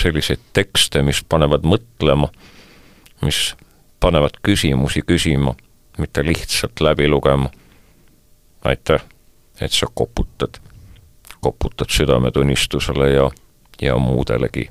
[0.00, 2.28] selliseid tekste, mis panevad mõtlema,
[3.22, 3.54] mis
[4.00, 5.54] panevad küsimusi küsima,
[5.98, 7.50] mitte lihtsalt läbi lugema.
[8.64, 9.04] aitäh,
[9.60, 10.58] et sa koputad,
[11.40, 13.30] koputad südametunnistusele ja,
[13.82, 14.70] ja muudelegi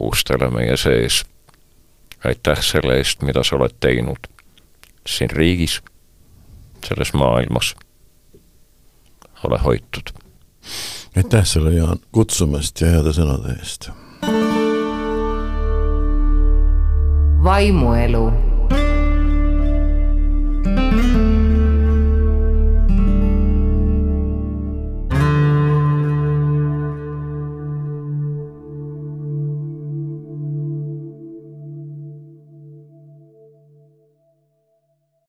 [0.00, 1.24] ustele meie sees.
[2.24, 4.28] aitäh selle eest, mida sa oled teinud
[5.06, 5.82] siin riigis,
[6.86, 7.74] selles maailmas.
[9.44, 10.14] Ole hoitud
[11.16, 13.90] aitäh sulle, Jaan, kutsumast ja heade sõnade eest!
[17.42, 18.51] vaimuelu